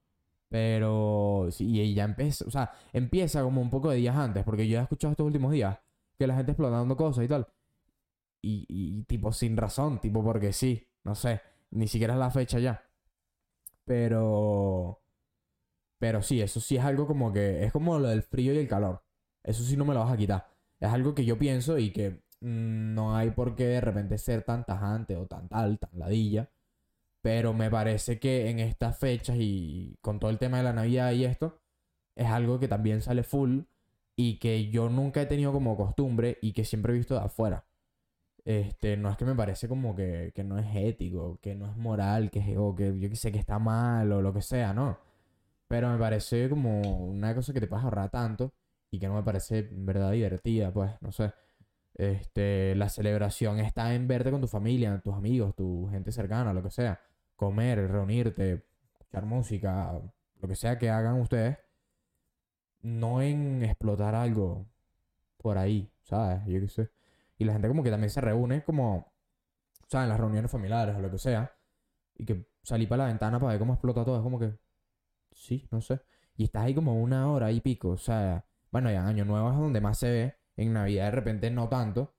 Pero 0.48 1.48
sí, 1.50 1.66
y 1.80 1.94
ya 1.94 2.04
empieza, 2.04 2.44
o 2.46 2.50
sea, 2.50 2.72
empieza 2.92 3.42
como 3.42 3.60
un 3.62 3.70
poco 3.70 3.90
de 3.90 3.96
días 3.98 4.16
antes, 4.16 4.44
porque 4.44 4.68
yo 4.68 4.78
he 4.78 4.82
escuchado 4.82 5.12
estos 5.12 5.26
últimos 5.26 5.52
días 5.52 5.78
que 6.18 6.26
la 6.26 6.36
gente 6.36 6.52
explotando 6.52 6.96
cosas 6.96 7.24
y 7.24 7.28
tal. 7.28 7.48
Y, 8.42 9.04
tipo 9.04 9.32
sin 9.32 9.56
razón, 9.56 10.00
tipo 10.00 10.22
porque 10.22 10.52
sí, 10.52 10.86
no 11.04 11.14
sé, 11.14 11.40
ni 11.70 11.88
siquiera 11.88 12.14
es 12.14 12.20
la 12.20 12.30
fecha 12.30 12.58
ya. 12.58 12.84
Pero... 13.84 15.00
Pero 15.98 16.22
sí, 16.22 16.40
eso 16.42 16.60
sí 16.60 16.76
es 16.76 16.84
algo 16.84 17.06
como 17.06 17.32
que 17.32 17.64
es 17.64 17.72
como 17.72 17.98
lo 17.98 18.08
del 18.08 18.22
frío 18.22 18.52
y 18.52 18.58
el 18.58 18.68
calor. 18.68 19.03
Eso 19.44 19.62
sí 19.62 19.76
no 19.76 19.84
me 19.84 19.94
lo 19.94 20.00
vas 20.00 20.12
a 20.12 20.16
quitar. 20.16 20.48
Es 20.80 20.90
algo 20.90 21.14
que 21.14 21.24
yo 21.24 21.38
pienso 21.38 21.78
y 21.78 21.90
que 21.92 22.22
mm, 22.40 22.94
no 22.94 23.16
hay 23.16 23.30
por 23.30 23.54
qué 23.56 23.66
de 23.66 23.80
repente 23.80 24.18
ser 24.18 24.42
tan 24.42 24.64
tajante 24.64 25.16
o 25.16 25.26
tan 25.26 25.48
tal, 25.48 25.78
tan 25.78 25.90
ladilla. 25.98 26.50
Pero 27.22 27.54
me 27.54 27.70
parece 27.70 28.18
que 28.20 28.50
en 28.50 28.60
estas 28.60 28.98
fechas 28.98 29.36
y 29.38 29.96
con 30.02 30.20
todo 30.20 30.30
el 30.30 30.38
tema 30.38 30.58
de 30.58 30.64
la 30.64 30.72
Navidad 30.74 31.12
y 31.12 31.24
esto, 31.24 31.60
es 32.16 32.26
algo 32.28 32.60
que 32.60 32.68
también 32.68 33.02
sale 33.02 33.22
full 33.24 33.62
y 34.16 34.38
que 34.38 34.70
yo 34.70 34.88
nunca 34.90 35.22
he 35.22 35.26
tenido 35.26 35.52
como 35.52 35.76
costumbre 35.76 36.38
y 36.42 36.52
que 36.52 36.64
siempre 36.64 36.92
he 36.92 36.96
visto 36.96 37.14
de 37.14 37.20
afuera. 37.22 37.66
Este, 38.44 38.96
no 38.96 39.10
es 39.10 39.16
que 39.16 39.24
me 39.24 39.34
parece 39.34 39.68
como 39.68 39.96
que, 39.96 40.32
que 40.34 40.44
no 40.44 40.58
es 40.58 40.66
ético, 40.76 41.38
que 41.42 41.54
no 41.54 41.66
es 41.66 41.76
moral, 41.76 42.30
que, 42.30 42.58
o 42.58 42.74
que 42.74 42.98
yo 43.00 43.08
que 43.10 43.16
sé 43.16 43.32
que 43.32 43.38
está 43.38 43.58
mal 43.58 44.12
o 44.12 44.22
lo 44.22 44.32
que 44.34 44.42
sea, 44.42 44.74
¿no? 44.74 44.98
Pero 45.68 45.90
me 45.90 45.98
parece 45.98 46.48
como 46.50 46.80
una 46.82 47.34
cosa 47.34 47.52
que 47.52 47.60
te 47.60 47.66
puedes 47.66 47.84
ahorrar 47.84 48.10
tanto 48.10 48.52
y 48.94 48.98
que 49.00 49.08
no 49.08 49.14
me 49.14 49.24
parece 49.24 49.58
en 49.58 49.84
verdad 49.86 50.12
divertida, 50.12 50.72
pues, 50.72 50.92
no 51.00 51.10
sé. 51.10 51.32
Este, 51.94 52.74
la 52.76 52.88
celebración 52.88 53.58
está 53.58 53.92
en 53.94 54.06
verte 54.06 54.30
con 54.30 54.40
tu 54.40 54.46
familia, 54.46 55.00
tus 55.02 55.14
amigos, 55.14 55.54
tu 55.56 55.88
gente 55.90 56.12
cercana, 56.12 56.52
lo 56.52 56.62
que 56.62 56.70
sea. 56.70 57.00
Comer, 57.34 57.90
reunirte, 57.90 58.64
escuchar 59.00 59.24
música, 59.26 60.00
lo 60.40 60.48
que 60.48 60.54
sea 60.54 60.78
que 60.78 60.90
hagan 60.90 61.20
ustedes. 61.20 61.58
No 62.82 63.20
en 63.20 63.64
explotar 63.64 64.14
algo 64.14 64.66
por 65.38 65.58
ahí, 65.58 65.90
¿sabes? 66.02 66.44
Yo 66.46 66.60
qué 66.60 66.68
sé. 66.68 66.90
Y 67.38 67.44
la 67.44 67.52
gente 67.52 67.66
como 67.66 67.82
que 67.82 67.90
también 67.90 68.10
se 68.10 68.20
reúne 68.20 68.62
como, 68.62 69.12
¿sabes? 69.88 70.04
En 70.04 70.10
las 70.10 70.20
reuniones 70.20 70.50
familiares 70.52 70.94
o 70.96 71.00
lo 71.00 71.10
que 71.10 71.18
sea. 71.18 71.52
Y 72.16 72.24
que 72.24 72.46
salí 72.62 72.86
para 72.86 73.04
la 73.04 73.08
ventana 73.08 73.40
para 73.40 73.52
ver 73.52 73.58
cómo 73.58 73.72
explota 73.72 74.04
todo. 74.04 74.18
Es 74.18 74.22
como 74.22 74.38
que, 74.38 74.52
sí, 75.32 75.66
no 75.72 75.80
sé. 75.80 76.00
Y 76.36 76.44
estás 76.44 76.64
ahí 76.64 76.74
como 76.74 77.02
una 77.02 77.30
hora 77.32 77.50
y 77.50 77.60
pico. 77.60 77.90
O 77.90 77.96
sea, 77.96 78.44
bueno, 78.74 78.90
ya 78.90 79.02
en 79.02 79.06
Año 79.06 79.24
Nuevo 79.24 79.50
es 79.52 79.56
donde 79.56 79.80
más 79.80 79.98
se 79.98 80.10
ve. 80.10 80.36
En 80.56 80.72
Navidad 80.72 81.04
de 81.06 81.10
repente 81.12 81.50
no 81.50 81.68
tanto. 81.68 82.12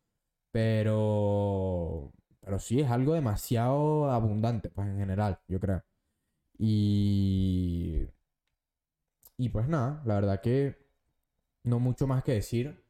Pero, 0.51 2.13
pero 2.41 2.59
sí 2.59 2.81
es 2.81 2.89
algo 2.91 3.13
demasiado 3.13 4.09
abundante, 4.11 4.69
pues 4.69 4.87
en 4.87 4.97
general, 4.99 5.39
yo 5.49 5.59
creo. 5.59 5.83
Y, 6.57 8.07
y 9.37 9.49
pues 9.49 9.67
nada, 9.67 10.01
la 10.05 10.15
verdad 10.15 10.41
que 10.41 10.77
no 11.63 11.79
mucho 11.79 12.07
más 12.07 12.23
que 12.23 12.33
decir. 12.33 12.83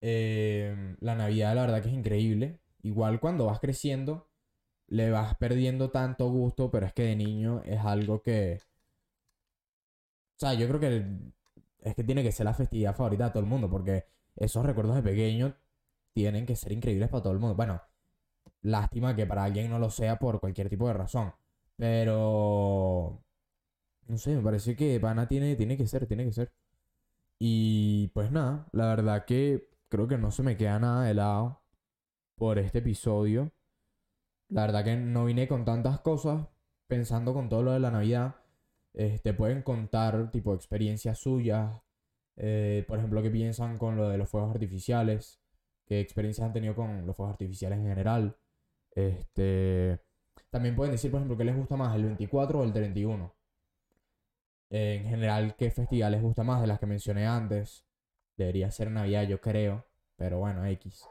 Eh, 0.00 0.96
la 1.00 1.14
Navidad, 1.16 1.54
la 1.54 1.62
verdad 1.62 1.82
que 1.82 1.88
es 1.88 1.94
increíble. 1.94 2.60
Igual 2.82 3.20
cuando 3.20 3.46
vas 3.46 3.60
creciendo, 3.60 4.28
le 4.88 5.10
vas 5.10 5.36
perdiendo 5.36 5.90
tanto 5.90 6.28
gusto, 6.30 6.70
pero 6.70 6.86
es 6.86 6.94
que 6.94 7.04
de 7.04 7.16
niño 7.16 7.62
es 7.64 7.80
algo 7.80 8.22
que. 8.22 8.60
O 10.36 10.38
sea, 10.38 10.54
yo 10.54 10.68
creo 10.68 10.80
que 10.80 11.06
es 11.86 11.94
que 11.94 12.04
tiene 12.04 12.22
que 12.24 12.32
ser 12.32 12.44
la 12.46 12.54
festividad 12.54 12.96
favorita 12.96 13.26
de 13.26 13.30
todo 13.30 13.42
el 13.44 13.48
mundo, 13.48 13.70
porque 13.70 14.06
esos 14.34 14.66
recuerdos 14.66 14.96
de 14.96 15.02
pequeño 15.02 15.56
tienen 16.12 16.44
que 16.44 16.56
ser 16.56 16.72
increíbles 16.72 17.08
para 17.08 17.22
todo 17.22 17.32
el 17.32 17.38
mundo. 17.38 17.54
Bueno, 17.54 17.80
lástima 18.62 19.14
que 19.14 19.26
para 19.26 19.44
alguien 19.44 19.70
no 19.70 19.78
lo 19.78 19.90
sea 19.90 20.18
por 20.18 20.40
cualquier 20.40 20.68
tipo 20.68 20.88
de 20.88 20.94
razón. 20.94 21.32
Pero. 21.76 23.22
No 24.08 24.18
sé, 24.18 24.36
me 24.36 24.42
parece 24.42 24.76
que 24.76 24.98
Pana 25.00 25.28
tiene, 25.28 25.56
tiene 25.56 25.76
que 25.76 25.86
ser, 25.86 26.06
tiene 26.06 26.24
que 26.24 26.32
ser. 26.32 26.52
Y 27.38 28.08
pues 28.08 28.32
nada, 28.32 28.66
la 28.72 28.86
verdad 28.86 29.24
que 29.24 29.68
creo 29.88 30.08
que 30.08 30.18
no 30.18 30.30
se 30.30 30.42
me 30.42 30.56
queda 30.56 30.78
nada 30.80 31.04
de 31.04 31.14
lado 31.14 31.62
por 32.36 32.58
este 32.58 32.78
episodio. 32.78 33.52
La 34.48 34.62
verdad 34.62 34.84
que 34.84 34.96
no 34.96 35.26
vine 35.26 35.48
con 35.48 35.64
tantas 35.64 36.00
cosas, 36.00 36.48
pensando 36.88 37.34
con 37.34 37.48
todo 37.48 37.62
lo 37.62 37.72
de 37.72 37.80
la 37.80 37.90
Navidad. 37.90 38.36
Este, 38.96 39.34
pueden 39.34 39.62
contar 39.62 40.30
tipo 40.32 40.54
experiencias 40.54 41.18
suyas. 41.18 41.82
eh, 42.36 42.84
por 42.88 42.98
ejemplo, 42.98 43.22
qué 43.22 43.30
piensan 43.30 43.78
con 43.78 43.96
lo 43.96 44.08
de 44.08 44.18
los 44.18 44.28
fuegos 44.30 44.50
artificiales. 44.52 45.40
Qué 45.86 46.00
experiencias 46.00 46.46
han 46.46 46.52
tenido 46.54 46.74
con 46.74 47.06
los 47.06 47.16
fuegos 47.16 47.32
artificiales 47.34 47.78
en 47.78 47.86
general. 47.86 48.36
Este, 48.92 50.00
también 50.50 50.76
pueden 50.76 50.92
decir, 50.92 51.10
por 51.10 51.20
ejemplo, 51.20 51.36
qué 51.38 51.44
les 51.44 51.56
gusta 51.56 51.76
más, 51.76 51.94
el 51.96 52.04
24 52.04 52.60
o 52.60 52.64
el 52.64 52.72
31. 52.72 53.34
en 54.70 55.04
general, 55.04 55.54
qué 55.56 55.70
festival 55.70 56.12
les 56.12 56.22
gusta 56.22 56.42
más 56.44 56.60
de 56.60 56.66
las 56.68 56.78
que 56.80 56.86
mencioné 56.86 57.26
antes. 57.26 57.86
Debería 58.36 58.70
ser 58.70 58.90
Navidad, 58.90 59.24
yo 59.24 59.40
creo. 59.40 59.86
Pero 60.16 60.38
bueno, 60.40 60.64
X. 60.66 61.04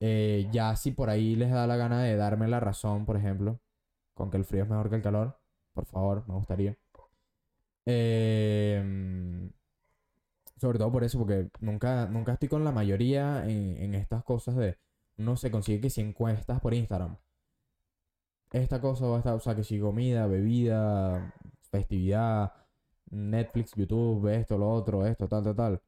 Eh, 0.00 0.48
ya 0.52 0.74
si 0.76 0.92
por 0.92 1.10
ahí 1.10 1.36
les 1.36 1.50
da 1.50 1.66
la 1.66 1.76
gana 1.76 2.02
de 2.02 2.16
darme 2.16 2.48
la 2.48 2.60
razón, 2.60 3.06
por 3.06 3.16
ejemplo, 3.16 3.60
con 4.14 4.30
que 4.30 4.36
el 4.38 4.44
frío 4.44 4.64
es 4.64 4.68
mejor 4.68 4.90
que 4.90 4.96
el 4.96 5.02
calor, 5.02 5.40
por 5.74 5.86
favor, 5.86 6.24
me 6.28 6.34
gustaría. 6.34 6.76
Em, 7.86 9.50
sobre 10.56 10.78
todo 10.78 10.92
por 10.92 11.04
eso, 11.04 11.18
porque 11.18 11.50
nunca, 11.60 12.06
nunca 12.06 12.32
estoy 12.34 12.48
con 12.48 12.64
la 12.64 12.72
mayoría 12.72 13.44
en, 13.44 13.76
en 13.78 13.94
estas 13.94 14.24
cosas 14.24 14.56
de... 14.56 14.78
Uno 15.18 15.36
se 15.36 15.50
consigue 15.50 15.80
que 15.80 15.90
si 15.90 16.00
encuestas 16.00 16.60
por 16.60 16.74
Instagram. 16.74 17.16
Esta 18.52 18.80
cosa 18.80 19.06
o 19.06 19.18
esta, 19.18 19.34
o 19.34 19.40
sea, 19.40 19.54
que 19.56 19.64
si 19.64 19.80
comida, 19.80 20.26
bebida, 20.26 21.34
festividad, 21.70 22.52
Netflix, 23.10 23.72
YouTube, 23.74 24.28
esto, 24.28 24.58
lo 24.58 24.70
otro, 24.70 25.06
esto, 25.06 25.28
tal, 25.28 25.44
tal, 25.44 25.56
tal. 25.56 25.82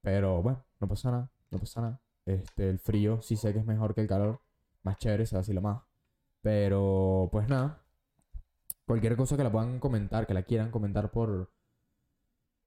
Pero 0.00 0.42
bueno, 0.42 0.64
no 0.80 0.88
pasa 0.88 1.10
nada, 1.10 1.30
no 1.50 1.58
pasa 1.58 1.80
nada. 1.80 2.00
Este, 2.26 2.68
el 2.68 2.78
frío 2.78 3.22
sí 3.22 3.36
sé 3.36 3.52
que 3.52 3.58
es 3.60 3.66
mejor 3.66 3.94
que 3.94 4.02
el 4.02 4.08
calor. 4.08 4.40
Más 4.82 4.98
chévere, 4.98 5.26
se 5.26 5.36
así 5.36 5.52
lo 5.52 5.62
más. 5.62 5.82
Pero 6.42 7.28
pues 7.32 7.48
nada. 7.48 7.82
Cualquier 8.88 9.16
cosa 9.16 9.36
que 9.36 9.44
la 9.44 9.52
puedan 9.52 9.80
comentar, 9.80 10.26
que 10.26 10.32
la 10.32 10.44
quieran 10.44 10.70
comentar 10.70 11.10
por, 11.10 11.52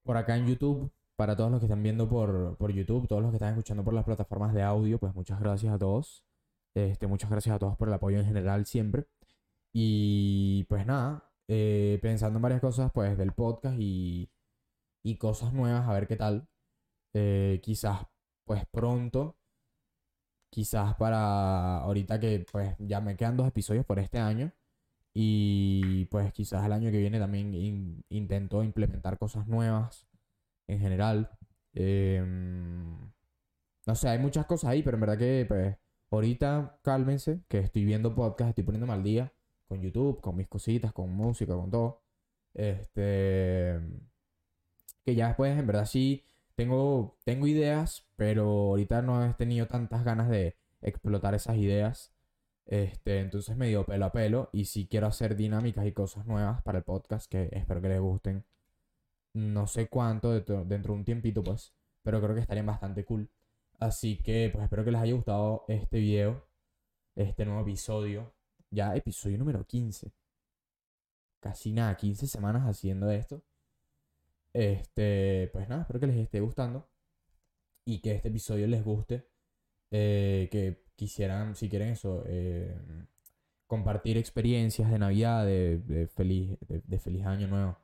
por 0.04 0.16
acá 0.16 0.36
en 0.36 0.46
YouTube. 0.46 0.92
Para 1.16 1.36
todos 1.36 1.50
los 1.50 1.58
que 1.60 1.66
están 1.66 1.82
viendo 1.82 2.08
por, 2.08 2.56
por 2.58 2.72
YouTube, 2.72 3.08
todos 3.08 3.22
los 3.22 3.32
que 3.32 3.36
están 3.36 3.50
escuchando 3.50 3.82
por 3.84 3.92
las 3.92 4.04
plataformas 4.04 4.54
de 4.54 4.62
audio, 4.62 4.98
pues 4.98 5.14
muchas 5.16 5.40
gracias 5.40 5.74
a 5.74 5.78
todos. 5.78 6.24
Este, 6.74 7.08
muchas 7.08 7.28
gracias 7.28 7.56
a 7.56 7.58
todos 7.58 7.76
por 7.76 7.88
el 7.88 7.94
apoyo 7.94 8.18
en 8.20 8.24
general 8.24 8.66
siempre. 8.66 9.06
Y 9.74 10.64
pues 10.68 10.86
nada, 10.86 11.28
eh, 11.48 11.98
pensando 12.02 12.38
en 12.38 12.42
varias 12.42 12.60
cosas 12.60 12.92
pues 12.92 13.18
del 13.18 13.32
podcast 13.32 13.76
y, 13.80 14.30
y 15.04 15.16
cosas 15.16 15.52
nuevas, 15.52 15.88
a 15.88 15.92
ver 15.92 16.06
qué 16.06 16.16
tal. 16.16 16.48
Eh, 17.14 17.60
quizás 17.64 18.06
pues 18.46 18.64
pronto, 18.70 19.36
quizás 20.50 20.94
para 20.96 21.78
ahorita 21.78 22.20
que 22.20 22.46
pues 22.52 22.76
ya 22.78 23.00
me 23.00 23.16
quedan 23.16 23.36
dos 23.36 23.48
episodios 23.48 23.84
por 23.84 23.98
este 23.98 24.18
año. 24.20 24.52
Y 25.14 26.06
pues 26.06 26.32
quizás 26.32 26.64
el 26.66 26.72
año 26.72 26.90
que 26.90 26.98
viene 26.98 27.18
también 27.18 27.54
in- 27.54 28.04
intento 28.08 28.62
implementar 28.64 29.18
cosas 29.18 29.46
nuevas 29.48 30.06
en 30.68 30.80
general. 30.80 31.30
Em, 31.74 32.96
no 33.86 33.94
sé, 33.94 34.08
hay 34.08 34.18
muchas 34.18 34.46
cosas 34.46 34.70
ahí, 34.70 34.82
pero 34.82 34.96
en 34.96 35.00
verdad 35.02 35.18
que 35.18 35.44
pues 35.48 35.76
ahorita 36.10 36.78
cálmense, 36.82 37.42
que 37.48 37.58
estoy 37.60 37.84
viendo 37.84 38.14
podcast, 38.14 38.50
estoy 38.50 38.64
poniéndome 38.64 38.92
al 38.94 39.02
día 39.02 39.32
con 39.68 39.80
YouTube, 39.82 40.20
con 40.20 40.36
mis 40.36 40.48
cositas, 40.48 40.92
con 40.92 41.10
música, 41.12 41.54
con 41.54 41.70
todo. 41.70 42.02
Este, 42.54 43.80
que 45.04 45.14
ya 45.14 45.28
después 45.28 45.58
en 45.58 45.66
verdad 45.66 45.86
sí 45.86 46.24
tengo, 46.54 47.16
tengo 47.24 47.46
ideas, 47.46 48.06
pero 48.16 48.44
ahorita 48.44 49.02
no 49.02 49.24
he 49.24 49.34
tenido 49.34 49.66
tantas 49.66 50.04
ganas 50.04 50.28
de 50.28 50.56
explotar 50.80 51.34
esas 51.34 51.56
ideas. 51.56 52.12
Este, 52.66 53.20
entonces 53.20 53.56
me 53.56 53.68
dio 53.68 53.84
pelo 53.84 54.06
a 54.06 54.12
pelo 54.12 54.48
y 54.52 54.66
si 54.66 54.86
quiero 54.86 55.06
hacer 55.08 55.36
dinámicas 55.36 55.84
y 55.86 55.92
cosas 55.92 56.26
nuevas 56.26 56.62
para 56.62 56.78
el 56.78 56.84
podcast 56.84 57.30
que 57.30 57.48
espero 57.52 57.80
que 57.82 57.88
les 57.88 58.00
gusten. 58.00 58.44
No 59.34 59.66
sé 59.66 59.88
cuánto 59.88 60.32
dentro, 60.32 60.64
dentro 60.64 60.92
de 60.92 60.98
un 61.00 61.04
tiempito 61.04 61.42
pues, 61.42 61.74
pero 62.02 62.20
creo 62.20 62.34
que 62.34 62.40
estarían 62.40 62.66
bastante 62.66 63.04
cool. 63.04 63.28
Así 63.78 64.16
que 64.18 64.50
pues 64.52 64.64
espero 64.64 64.84
que 64.84 64.92
les 64.92 65.00
haya 65.00 65.14
gustado 65.14 65.64
este 65.68 65.98
video, 65.98 66.46
este 67.16 67.44
nuevo 67.44 67.62
episodio. 67.62 68.32
Ya 68.70 68.94
episodio 68.96 69.38
número 69.38 69.66
15. 69.66 70.12
Casi 71.40 71.72
nada, 71.72 71.96
15 71.96 72.26
semanas 72.26 72.62
haciendo 72.64 73.10
esto. 73.10 73.42
Este, 74.52 75.50
pues 75.52 75.68
nada, 75.68 75.82
espero 75.82 76.00
que 76.00 76.06
les 76.06 76.16
esté 76.16 76.40
gustando 76.40 76.88
y 77.84 78.00
que 78.00 78.12
este 78.12 78.28
episodio 78.28 78.66
les 78.66 78.84
guste. 78.84 79.26
Eh, 79.90 80.48
que 80.50 80.81
quisieran, 81.02 81.56
si 81.56 81.68
quieren 81.68 81.88
eso, 81.88 82.22
eh, 82.26 82.76
compartir 83.66 84.16
experiencias 84.18 84.90
de 84.90 84.98
Navidad, 84.98 85.44
de, 85.44 86.08
feliz, 86.14 86.56
de, 86.68 86.80
de 86.86 86.98
feliz 86.98 87.26
año 87.26 87.48
nuevo. 87.48 87.76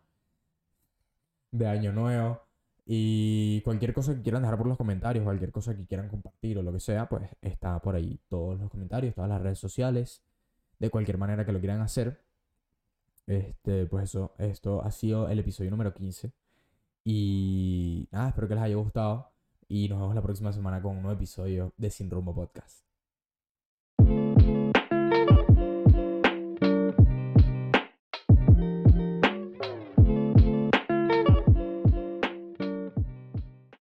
De 1.50 1.66
año 1.66 1.92
nuevo. 1.92 2.40
Y 2.86 3.60
cualquier 3.62 3.92
cosa 3.92 4.14
que 4.14 4.22
quieran 4.22 4.42
dejar 4.42 4.56
por 4.56 4.68
los 4.68 4.78
comentarios, 4.78 5.24
cualquier 5.24 5.50
cosa 5.50 5.76
que 5.76 5.84
quieran 5.84 6.08
compartir 6.08 6.58
o 6.58 6.62
lo 6.62 6.72
que 6.72 6.80
sea, 6.80 7.08
pues 7.08 7.28
está 7.42 7.80
por 7.80 7.96
ahí 7.96 8.20
todos 8.28 8.58
los 8.58 8.70
comentarios, 8.70 9.14
todas 9.14 9.28
las 9.28 9.42
redes 9.42 9.58
sociales, 9.58 10.22
de 10.78 10.90
cualquier 10.90 11.18
manera 11.18 11.44
que 11.44 11.52
lo 11.52 11.58
quieran 11.58 11.80
hacer. 11.80 12.22
Este, 13.26 13.86
pues 13.86 14.04
eso, 14.04 14.34
esto 14.38 14.82
ha 14.82 14.90
sido 14.90 15.28
el 15.28 15.38
episodio 15.40 15.70
número 15.70 15.92
15. 15.92 16.32
Y 17.04 18.08
nada, 18.12 18.28
espero 18.28 18.48
que 18.48 18.54
les 18.54 18.64
haya 18.64 18.76
gustado. 18.76 19.32
Y 19.68 19.88
nos 19.88 20.00
vemos 20.00 20.14
la 20.14 20.22
próxima 20.22 20.52
semana 20.52 20.80
con 20.80 20.96
un 20.96 21.02
nuevo 21.02 21.16
episodio 21.16 21.74
de 21.76 21.90
Sin 21.90 22.10
Rumbo 22.10 22.34
Podcast. 22.34 22.87